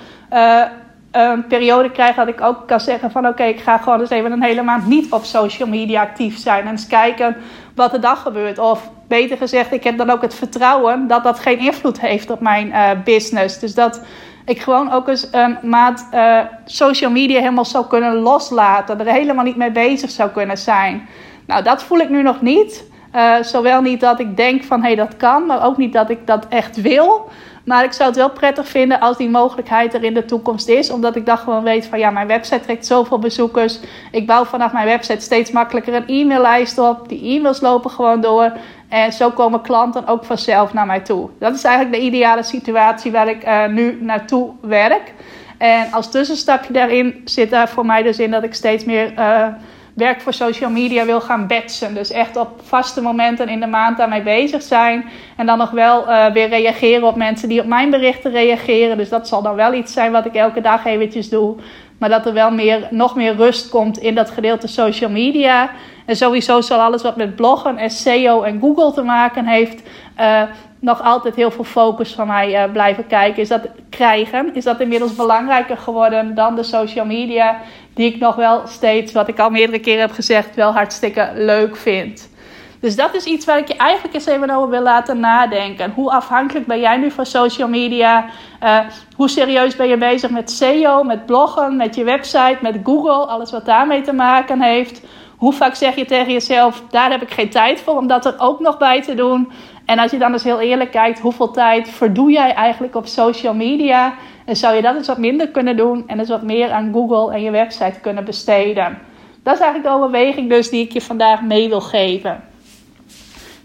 een 1.11 1.47
periode 1.47 1.91
krijg 1.91 2.17
dat 2.17 2.29
ik 2.29 2.41
ook 2.41 2.67
kan 2.67 2.81
zeggen 2.81 3.11
van 3.11 3.27
oké, 3.27 3.45
ik 3.45 3.61
ga 3.61 3.79
gewoon 3.79 4.01
eens 4.01 4.11
even 4.11 4.33
een 4.33 4.43
hele 4.43 4.63
maand 4.63 4.87
niet 4.87 5.13
op 5.13 5.25
social 5.25 5.69
media 5.69 6.03
actief 6.03 6.39
zijn. 6.39 6.65
En 6.65 6.71
eens 6.71 6.87
kijken 6.87 7.37
wat 7.75 7.93
er 7.93 8.01
dan 8.01 8.17
gebeurt. 8.17 8.59
Of 8.59 8.91
beter 9.09 9.37
gezegd, 9.37 9.73
ik 9.73 9.85
heb 9.85 9.99
dan 9.99 10.11
ook 10.11 10.23
het 10.23 10.35
vertrouwen 10.35 11.07
dat 11.07 11.25
dat 11.25 11.39
geen 11.39 11.59
invloed 11.59 12.01
heeft 12.01 12.31
op 12.31 12.41
mijn 12.41 12.69
uh, 12.69 12.91
business. 13.05 13.59
Dus 13.59 13.75
dat 13.75 14.01
ik 14.45 14.61
gewoon 14.61 14.93
ook 14.93 15.09
eens 15.09 15.29
een 15.31 15.59
maand 15.63 16.09
uh, 16.15 16.41
social 16.65 17.11
media 17.11 17.39
helemaal 17.41 17.65
zou 17.65 17.87
kunnen 17.87 18.15
loslaten. 18.15 19.01
Er 19.01 19.13
helemaal 19.13 19.45
niet 19.45 19.57
mee 19.57 19.73
bezig 19.73 20.11
zou 20.11 20.31
kunnen 20.31 20.59
zijn. 20.59 21.09
Nou, 21.47 21.63
dat 21.63 21.83
voel 21.83 21.99
ik 21.99 22.09
nu 22.09 22.23
nog 22.23 22.41
niet. 22.41 22.87
Uh, 23.15 23.35
zowel 23.43 23.81
niet 23.81 24.01
dat 24.01 24.21
ik 24.21 24.37
denk 24.37 24.65
van 24.65 24.81
hé, 24.81 24.87
hey, 24.87 24.97
dat 24.97 25.17
kan, 25.17 25.47
maar 25.47 25.65
ook 25.65 25.77
niet 25.77 25.93
dat 25.93 26.11
ik 26.11 26.27
dat 26.27 26.47
echt 26.49 26.81
wil. 26.81 27.31
Maar 27.65 27.85
ik 27.85 27.93
zou 27.93 28.09
het 28.09 28.19
wel 28.19 28.31
prettig 28.31 28.69
vinden 28.69 29.01
als 29.01 29.17
die 29.17 29.31
mogelijkheid 29.31 29.95
er 29.95 30.05
in 30.05 30.15
de 30.15 30.25
toekomst 30.25 30.69
is. 30.69 30.91
Omdat 30.91 31.17
ik 31.17 31.27
dan 31.27 31.39
gewoon 31.39 31.63
weet 31.63 31.87
van 31.87 31.99
ja, 31.99 32.11
mijn 32.11 32.27
website 32.27 32.61
trekt 32.61 32.87
zoveel 32.87 33.19
bezoekers. 33.19 33.81
Ik 34.11 34.27
bouw 34.27 34.45
vanaf 34.45 34.73
mijn 34.73 34.87
website 34.87 35.21
steeds 35.21 35.51
makkelijker 35.51 35.95
een 35.95 36.07
e-maillijst 36.07 36.79
op. 36.79 37.09
Die 37.09 37.37
e-mails 37.37 37.61
lopen 37.61 37.91
gewoon 37.91 38.21
door. 38.21 38.53
En 38.89 39.13
zo 39.13 39.31
komen 39.31 39.61
klanten 39.61 40.07
ook 40.07 40.25
vanzelf 40.25 40.73
naar 40.73 40.87
mij 40.87 41.01
toe. 41.01 41.29
Dat 41.39 41.55
is 41.55 41.65
eigenlijk 41.65 41.97
de 41.97 42.07
ideale 42.07 42.43
situatie 42.43 43.13
waar 43.13 43.29
ik 43.29 43.47
uh, 43.47 43.67
nu 43.67 43.99
naartoe 44.01 44.51
werk. 44.61 45.13
En 45.59 45.93
als 45.93 46.11
tussenstapje 46.11 46.73
daarin 46.73 47.21
zit 47.25 47.51
daar 47.51 47.69
voor 47.69 47.87
mij 47.87 48.03
dus 48.03 48.19
in 48.19 48.31
dat 48.31 48.43
ik 48.43 48.55
steeds 48.55 48.85
meer... 48.85 49.13
Uh, 49.19 49.47
werk 49.99 50.21
voor 50.21 50.33
social 50.33 50.71
media 50.71 51.05
wil 51.05 51.21
gaan 51.21 51.47
batchen. 51.47 51.95
Dus 51.95 52.11
echt 52.11 52.37
op 52.37 52.61
vaste 52.63 53.01
momenten 53.01 53.49
in 53.49 53.61
de 53.61 53.67
maand 53.67 53.97
daarmee 53.97 54.23
bezig 54.23 54.63
zijn. 54.63 55.05
En 55.37 55.47
dan 55.47 55.59
nog 55.59 55.71
wel 55.71 56.09
uh, 56.09 56.27
weer 56.27 56.49
reageren 56.49 57.07
op 57.07 57.17
mensen 57.17 57.49
die 57.49 57.61
op 57.61 57.67
mijn 57.67 57.91
berichten 57.91 58.31
reageren. 58.31 58.97
Dus 58.97 59.09
dat 59.09 59.29
zal 59.29 59.43
dan 59.43 59.55
wel 59.55 59.75
iets 59.75 59.93
zijn 59.93 60.13
wat 60.13 60.27
ik 60.27 60.35
elke 60.35 60.61
dag 60.61 60.85
eventjes 60.85 61.29
doe. 61.29 61.57
Maar 61.99 62.09
dat 62.09 62.27
er 62.27 62.33
wel 62.33 62.51
meer, 62.51 62.89
nog 62.91 63.17
meer 63.17 63.37
rust 63.37 63.69
komt 63.69 63.99
in 63.99 64.15
dat 64.15 64.31
gedeelte 64.31 64.69
social 64.69 65.11
media. 65.11 65.71
En 66.07 66.17
sowieso 66.17 66.61
zal 66.61 66.81
alles 66.81 67.03
wat 67.03 67.17
met 67.17 67.37
bloggen 67.37 67.79
en 67.79 67.91
SEO 67.91 68.43
en 68.43 68.61
Google 68.61 68.93
te 68.93 69.03
maken 69.03 69.47
heeft. 69.47 69.83
Uh, 70.21 70.43
nog 70.81 71.03
altijd 71.03 71.35
heel 71.35 71.51
veel 71.51 71.65
focus 71.65 72.13
van 72.15 72.27
mij 72.27 72.65
uh, 72.67 72.73
blijven 72.73 73.07
kijken. 73.07 73.43
Is 73.43 73.49
dat 73.49 73.69
krijgen? 73.91 74.55
Is 74.55 74.65
dat 74.65 74.81
inmiddels 74.81 75.15
belangrijker 75.15 75.77
geworden 75.77 76.35
dan 76.35 76.55
de 76.55 76.63
social 76.63 77.07
media? 77.07 77.61
Die 77.95 78.15
ik 78.15 78.21
nog 78.21 78.35
wel 78.35 78.63
steeds, 78.67 79.13
wat 79.13 79.29
ik 79.29 79.39
al 79.39 79.51
meerdere 79.51 79.79
keren 79.79 80.01
heb 80.01 80.13
gezegd, 80.13 80.55
wel 80.55 80.73
hartstikke 80.73 81.31
leuk 81.35 81.77
vind. 81.77 82.29
Dus 82.81 82.97
dat 82.97 83.15
is 83.15 83.25
iets 83.25 83.47
waar 83.47 83.59
ik 83.59 83.69
je 83.69 83.77
eigenlijk 83.77 84.15
eens 84.15 84.27
even 84.27 84.51
over 84.51 84.71
wil 84.71 84.83
laten 84.83 85.21
nadenken. 85.21 85.91
Hoe 85.91 86.11
afhankelijk 86.11 86.67
ben 86.67 86.81
jij 86.81 86.97
nu 86.97 87.11
van 87.11 87.27
social 87.27 87.69
media? 87.69 88.27
Uh, 88.63 88.79
hoe 89.17 89.29
serieus 89.29 89.77
ben 89.77 89.89
je 89.89 89.97
bezig 89.97 90.31
met 90.31 90.51
SEO, 90.51 91.03
met 91.03 91.27
bloggen, 91.27 91.77
met 91.77 91.95
je 91.95 92.05
website, 92.05 92.59
met 92.61 92.79
Google, 92.85 93.27
alles 93.27 93.51
wat 93.51 93.67
daarmee 93.67 94.01
te 94.01 94.13
maken 94.13 94.63
heeft? 94.63 95.03
hoe 95.39 95.53
vaak 95.53 95.75
zeg 95.75 95.95
je 95.95 96.05
tegen 96.05 96.33
jezelf, 96.33 96.83
daar 96.91 97.11
heb 97.11 97.23
ik 97.23 97.31
geen 97.31 97.51
tijd 97.51 97.81
voor 97.81 97.97
om 97.97 98.07
dat 98.07 98.27
er 98.27 98.35
ook 98.39 98.61
nog 98.61 98.79
bij 98.79 99.03
te 99.03 99.15
doen. 99.15 99.53
En 99.85 99.99
als 99.99 100.11
je 100.11 100.19
dan 100.19 100.33
eens 100.33 100.45
heel 100.45 100.61
eerlijk 100.61 100.91
kijkt, 100.91 101.19
hoeveel 101.19 101.51
tijd 101.51 101.89
verdoe 101.89 102.31
jij 102.31 102.55
eigenlijk 102.55 102.95
op 102.95 103.07
social 103.07 103.55
media? 103.55 104.15
En 104.45 104.57
zou 104.57 104.75
je 104.75 104.83
dat 104.83 104.97
eens 104.97 105.07
wat 105.07 105.19
minder 105.19 105.49
kunnen 105.49 105.77
doen 105.77 106.05
en 106.07 106.19
eens 106.19 106.29
wat 106.29 106.43
meer 106.43 106.71
aan 106.71 106.93
Google 106.93 107.33
en 107.33 107.43
je 107.43 107.51
website 107.51 108.01
kunnen 108.01 108.25
besteden? 108.25 108.99
Dat 109.43 109.55
is 109.55 109.61
eigenlijk 109.61 109.95
de 109.95 110.01
overweging 110.01 110.49
dus 110.49 110.71
die 110.71 110.85
ik 110.85 110.93
je 110.93 111.01
vandaag 111.01 111.43
mee 111.43 111.69
wil 111.69 111.81
geven. 111.81 112.45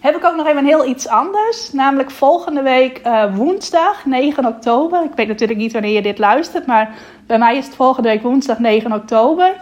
Heb 0.03 0.15
ik 0.15 0.25
ook 0.25 0.35
nog 0.35 0.47
even 0.47 0.65
heel 0.65 0.85
iets 0.85 1.07
anders. 1.07 1.71
Namelijk 1.71 2.11
volgende 2.11 2.61
week 2.61 3.01
uh, 3.05 3.35
woensdag 3.35 4.05
9 4.05 4.45
oktober. 4.45 5.03
Ik 5.03 5.15
weet 5.15 5.27
natuurlijk 5.27 5.59
niet 5.59 5.73
wanneer 5.73 5.91
je 5.91 6.01
dit 6.01 6.17
luistert. 6.17 6.65
Maar 6.65 6.95
bij 7.27 7.37
mij 7.37 7.57
is 7.57 7.65
het 7.65 7.75
volgende 7.75 8.09
week 8.09 8.21
woensdag 8.21 8.59
9 8.59 8.93
oktober. 8.93 9.55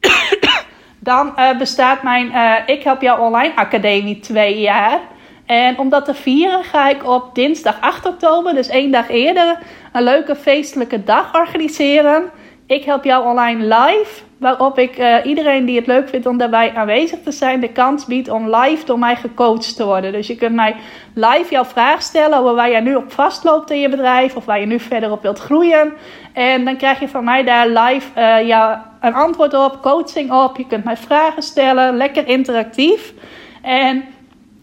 Dan 0.98 1.32
uh, 1.36 1.58
bestaat 1.58 2.02
mijn 2.02 2.26
uh, 2.26 2.54
Ik 2.66 2.82
Help 2.82 3.00
Jou 3.00 3.20
Online 3.20 3.54
Academie 3.54 4.18
twee 4.18 4.60
jaar. 4.60 5.00
En 5.46 5.78
om 5.78 5.88
dat 5.88 6.04
te 6.04 6.14
vieren 6.14 6.64
ga 6.64 6.88
ik 6.88 7.06
op 7.08 7.34
dinsdag 7.34 7.80
8 7.80 8.06
oktober, 8.06 8.54
dus 8.54 8.68
één 8.68 8.90
dag 8.90 9.08
eerder, 9.08 9.58
een 9.92 10.02
leuke 10.02 10.36
feestelijke 10.36 11.04
dag 11.04 11.34
organiseren. 11.34 12.30
Ik 12.70 12.84
help 12.84 13.04
jou 13.04 13.26
online 13.26 13.62
live, 13.62 14.22
waarop 14.38 14.78
ik 14.78 14.98
uh, 14.98 15.16
iedereen 15.24 15.64
die 15.64 15.76
het 15.76 15.86
leuk 15.86 16.08
vindt 16.08 16.26
om 16.26 16.38
daarbij 16.38 16.74
aanwezig 16.74 17.18
te 17.24 17.32
zijn, 17.32 17.60
de 17.60 17.72
kans 17.72 18.04
biedt 18.04 18.28
om 18.28 18.56
live 18.56 18.84
door 18.84 18.98
mij 18.98 19.16
gecoacht 19.16 19.76
te 19.76 19.84
worden. 19.84 20.12
Dus 20.12 20.26
je 20.26 20.36
kunt 20.36 20.54
mij 20.54 20.76
live 21.14 21.46
jouw 21.50 21.64
vraag 21.64 22.02
stellen 22.02 22.38
over 22.38 22.54
waar 22.54 22.70
jij 22.70 22.80
nu 22.80 22.94
op 22.94 23.12
vastloopt 23.12 23.70
in 23.70 23.80
je 23.80 23.88
bedrijf 23.88 24.36
of 24.36 24.44
waar 24.44 24.60
je 24.60 24.66
nu 24.66 24.80
verder 24.80 25.10
op 25.10 25.22
wilt 25.22 25.38
groeien. 25.38 25.92
En 26.32 26.64
dan 26.64 26.76
krijg 26.76 27.00
je 27.00 27.08
van 27.08 27.24
mij 27.24 27.44
daar 27.44 27.68
live 27.68 28.08
uh, 28.48 28.76
een 29.00 29.14
antwoord 29.14 29.54
op, 29.54 29.82
coaching 29.82 30.32
op. 30.32 30.56
Je 30.56 30.66
kunt 30.66 30.84
mij 30.84 30.96
vragen 30.96 31.42
stellen, 31.42 31.96
lekker 31.96 32.28
interactief. 32.28 33.12
En 33.62 34.04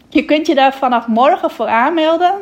je 0.09 0.25
kunt 0.25 0.47
je 0.47 0.55
daar 0.55 0.73
vanaf 0.73 1.07
morgen 1.07 1.51
voor 1.51 1.67
aanmelden. 1.67 2.33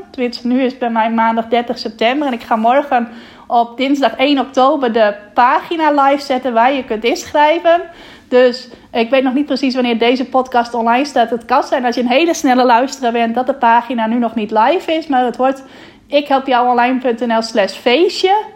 Nu 0.44 0.62
is 0.62 0.78
bij 0.78 0.90
mij 0.90 1.12
maandag 1.12 1.48
30 1.48 1.78
september. 1.78 2.28
En 2.28 2.34
ik 2.34 2.44
ga 2.44 2.56
morgen 2.56 3.08
op 3.48 3.78
dinsdag 3.78 4.16
1 4.16 4.40
oktober 4.40 4.92
de 4.92 5.16
pagina 5.34 6.04
live 6.04 6.24
zetten 6.24 6.54
waar 6.54 6.74
je 6.74 6.84
kunt 6.84 7.04
inschrijven. 7.04 7.82
Dus 8.28 8.70
ik 8.92 9.10
weet 9.10 9.24
nog 9.24 9.34
niet 9.34 9.46
precies 9.46 9.74
wanneer 9.74 10.00
deze 10.00 10.26
podcast 10.26 10.74
online 10.74 11.06
staat. 11.06 11.30
Het 11.30 11.46
kan 11.46 11.64
zijn 11.64 11.86
als 11.86 11.96
je 11.96 12.02
een 12.02 12.08
hele 12.08 12.34
snelle 12.34 12.66
luisteraar 12.66 13.12
bent 13.12 13.36
dat 13.36 13.46
de 13.46 13.54
pagina 13.54 14.08
nu 14.08 14.18
nog 14.18 14.36
niet 14.36 14.52
live 14.52 14.94
is. 14.94 15.08
Maar 15.08 15.26
het 15.26 15.38
wordt 15.38 15.64
ikhelpjouonline.nl 16.08 17.42
slash 17.42 17.74
feestje. 17.74 18.55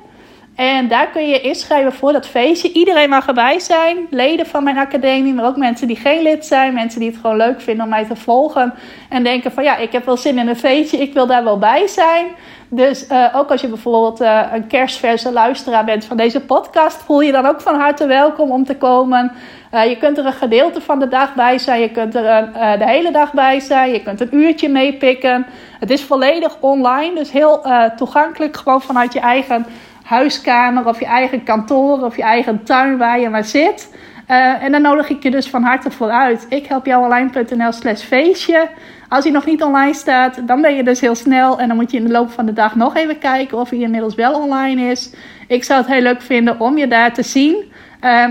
En 0.59 0.87
daar 0.87 1.07
kun 1.07 1.27
je 1.27 1.41
inschrijven 1.41 1.93
voor 1.93 2.11
dat 2.11 2.27
feestje. 2.27 2.71
Iedereen 2.71 3.09
mag 3.09 3.27
erbij 3.27 3.59
zijn. 3.59 4.07
Leden 4.09 4.45
van 4.45 4.63
mijn 4.63 4.77
academie, 4.77 5.33
maar 5.33 5.45
ook 5.45 5.57
mensen 5.57 5.87
die 5.87 5.95
geen 5.95 6.21
lid 6.21 6.45
zijn. 6.45 6.73
Mensen 6.73 6.99
die 6.99 7.09
het 7.09 7.19
gewoon 7.19 7.37
leuk 7.37 7.61
vinden 7.61 7.83
om 7.83 7.89
mij 7.89 8.05
te 8.05 8.15
volgen. 8.15 8.73
En 9.09 9.23
denken 9.23 9.51
van 9.51 9.63
ja, 9.63 9.77
ik 9.77 9.91
heb 9.91 10.05
wel 10.05 10.17
zin 10.17 10.37
in 10.37 10.47
een 10.47 10.55
feestje. 10.55 10.97
Ik 10.97 11.13
wil 11.13 11.27
daar 11.27 11.43
wel 11.43 11.57
bij 11.57 11.87
zijn. 11.87 12.25
Dus 12.69 13.07
uh, 13.09 13.25
ook 13.35 13.51
als 13.51 13.61
je 13.61 13.67
bijvoorbeeld 13.67 14.21
uh, 14.21 14.41
een 14.53 14.67
kerstverse 14.67 15.31
luisteraar 15.31 15.85
bent 15.85 16.05
van 16.05 16.17
deze 16.17 16.41
podcast, 16.41 17.01
voel 17.03 17.21
je 17.21 17.31
dan 17.31 17.45
ook 17.45 17.61
van 17.61 17.75
harte 17.75 18.07
welkom 18.07 18.51
om 18.51 18.65
te 18.65 18.75
komen. 18.75 19.31
Uh, 19.73 19.85
je 19.89 19.97
kunt 19.97 20.17
er 20.17 20.25
een 20.25 20.33
gedeelte 20.33 20.81
van 20.81 20.99
de 20.99 21.07
dag 21.07 21.33
bij 21.33 21.57
zijn, 21.57 21.81
je 21.81 21.91
kunt 21.91 22.15
er 22.15 22.25
een, 22.25 22.79
de 22.79 22.87
hele 22.87 23.11
dag 23.11 23.33
bij 23.33 23.59
zijn, 23.59 23.91
je 23.91 24.03
kunt 24.03 24.21
een 24.21 24.35
uurtje 24.35 24.69
meepikken. 24.69 25.45
Het 25.79 25.89
is 25.89 26.03
volledig 26.03 26.57
online, 26.59 27.15
dus 27.15 27.31
heel 27.31 27.65
toegankelijk, 27.95 28.57
gewoon 28.57 28.81
vanuit 28.81 29.13
je 29.13 29.19
eigen 29.19 29.65
huiskamer 30.09 30.85
of 30.85 30.99
je 30.99 31.05
eigen 31.05 31.43
kantoor 31.43 32.01
of 32.01 32.15
je 32.15 32.23
eigen 32.23 32.63
tuin 32.63 32.97
waar 32.97 33.19
je 33.19 33.29
maar 33.29 33.43
zit. 33.43 33.93
Uh, 34.29 34.63
en 34.63 34.71
dan 34.71 34.81
nodig 34.81 35.09
ik 35.09 35.23
je 35.23 35.31
dus 35.31 35.49
van 35.49 35.63
harte 35.63 35.91
voor 35.91 36.09
uit. 36.09 36.45
Ik 36.49 36.65
help 36.65 36.85
jou 36.85 37.03
online.nl 37.03 37.71
slash 37.71 38.01
feestje. 38.01 38.69
Als 39.09 39.23
hij 39.23 39.33
nog 39.33 39.45
niet 39.45 39.63
online 39.63 39.93
staat, 39.93 40.47
dan 40.47 40.61
ben 40.61 40.75
je 40.75 40.83
dus 40.83 40.99
heel 40.99 41.15
snel. 41.15 41.59
En 41.59 41.67
dan 41.67 41.77
moet 41.77 41.91
je 41.91 41.97
in 41.97 42.03
de 42.03 42.11
loop 42.11 42.31
van 42.31 42.45
de 42.45 42.53
dag 42.53 42.75
nog 42.75 42.95
even 42.95 43.17
kijken 43.17 43.57
of 43.57 43.69
hij 43.69 43.79
inmiddels 43.79 44.15
wel 44.15 44.33
online 44.41 44.91
is. 44.91 45.13
Ik 45.47 45.63
zou 45.63 45.81
het 45.81 45.91
heel 45.91 46.01
leuk 46.01 46.21
vinden 46.21 46.59
om 46.59 46.77
je 46.77 46.87
daar 46.87 47.13
te 47.13 47.23
zien. 47.23 47.71
Uh, 48.03 48.23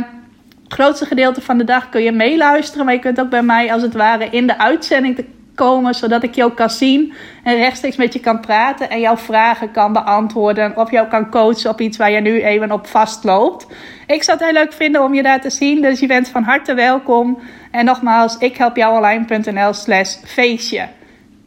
het 0.64 0.73
grootste 0.73 1.07
gedeelte 1.07 1.41
van 1.41 1.59
de 1.59 1.64
dag 1.64 1.88
kun 1.88 2.03
je 2.03 2.12
meeluisteren. 2.12 2.85
Maar 2.85 2.95
je 2.95 3.01
kunt 3.01 3.21
ook 3.21 3.31
bij 3.31 3.43
mij 3.43 3.73
als 3.73 3.83
het 3.83 3.95
ware 3.95 4.29
in 4.31 4.47
de 4.47 4.59
uitzending 4.59 5.17
komen, 5.59 5.94
zodat 5.94 6.23
ik 6.23 6.35
jou 6.35 6.53
kan 6.53 6.71
zien 6.71 7.12
en 7.42 7.57
rechtstreeks 7.57 7.97
met 7.97 8.12
je 8.12 8.21
kan 8.21 8.40
praten 8.40 8.90
en 8.90 9.01
jouw 9.01 9.16
vragen 9.16 9.71
kan 9.71 9.92
beantwoorden 9.92 10.77
of 10.77 10.90
jou 10.90 11.09
kan 11.09 11.31
coachen 11.31 11.71
op 11.71 11.81
iets 11.81 11.97
waar 11.97 12.11
je 12.11 12.21
nu 12.21 12.42
even 12.42 12.73
op 12.73 12.87
vastloopt. 12.87 13.66
Ik 14.07 14.23
zou 14.23 14.38
het 14.38 14.47
heel 14.47 14.62
leuk 14.62 14.73
vinden 14.73 15.03
om 15.03 15.14
je 15.14 15.23
daar 15.23 15.40
te 15.40 15.51
zien, 15.51 15.83
dus 15.83 16.01
je 16.01 16.07
bent 16.07 16.29
van 16.29 16.42
harte 16.42 16.75
welkom. 16.75 17.38
En 17.71 17.85
nogmaals, 17.85 18.37
ik 18.38 18.57
help 18.57 18.77
jou 18.77 18.97
online.nl 18.97 19.73
slash 19.73 20.16
feestje. 20.25 20.88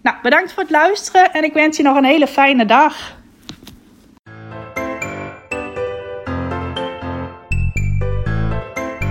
Nou, 0.01 0.15
bedankt 0.21 0.53
voor 0.53 0.63
het 0.63 0.71
luisteren 0.71 1.31
en 1.33 1.43
ik 1.43 1.53
wens 1.53 1.77
je 1.77 1.83
nog 1.83 1.97
een 1.97 2.03
hele 2.03 2.27
fijne 2.27 2.65
dag. 2.65 3.20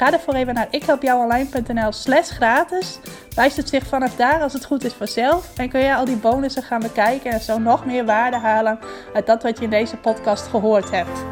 Ga 0.00 0.12
ervoor 0.12 0.34
even 0.34 0.54
naar 0.54 0.68
ikhelpjouonline.nl 0.70 1.92
slash 1.92 2.30
gratis. 2.30 2.98
Wijst 3.34 3.56
het 3.56 3.68
zich 3.68 3.86
vanaf 3.86 4.16
daar 4.16 4.42
als 4.42 4.52
het 4.52 4.64
goed 4.64 4.84
is 4.84 4.92
vanzelf. 4.92 5.58
En 5.58 5.68
kun 5.68 5.80
je 5.80 5.94
al 5.94 6.04
die 6.04 6.16
bonussen 6.16 6.62
gaan 6.62 6.80
bekijken 6.80 7.32
en 7.32 7.40
zo 7.40 7.58
nog 7.58 7.86
meer 7.86 8.04
waarde 8.04 8.36
halen 8.36 8.78
uit 9.14 9.26
dat 9.26 9.42
wat 9.42 9.58
je 9.58 9.64
in 9.64 9.70
deze 9.70 9.96
podcast 9.96 10.46
gehoord 10.46 10.90
hebt. 10.90 11.24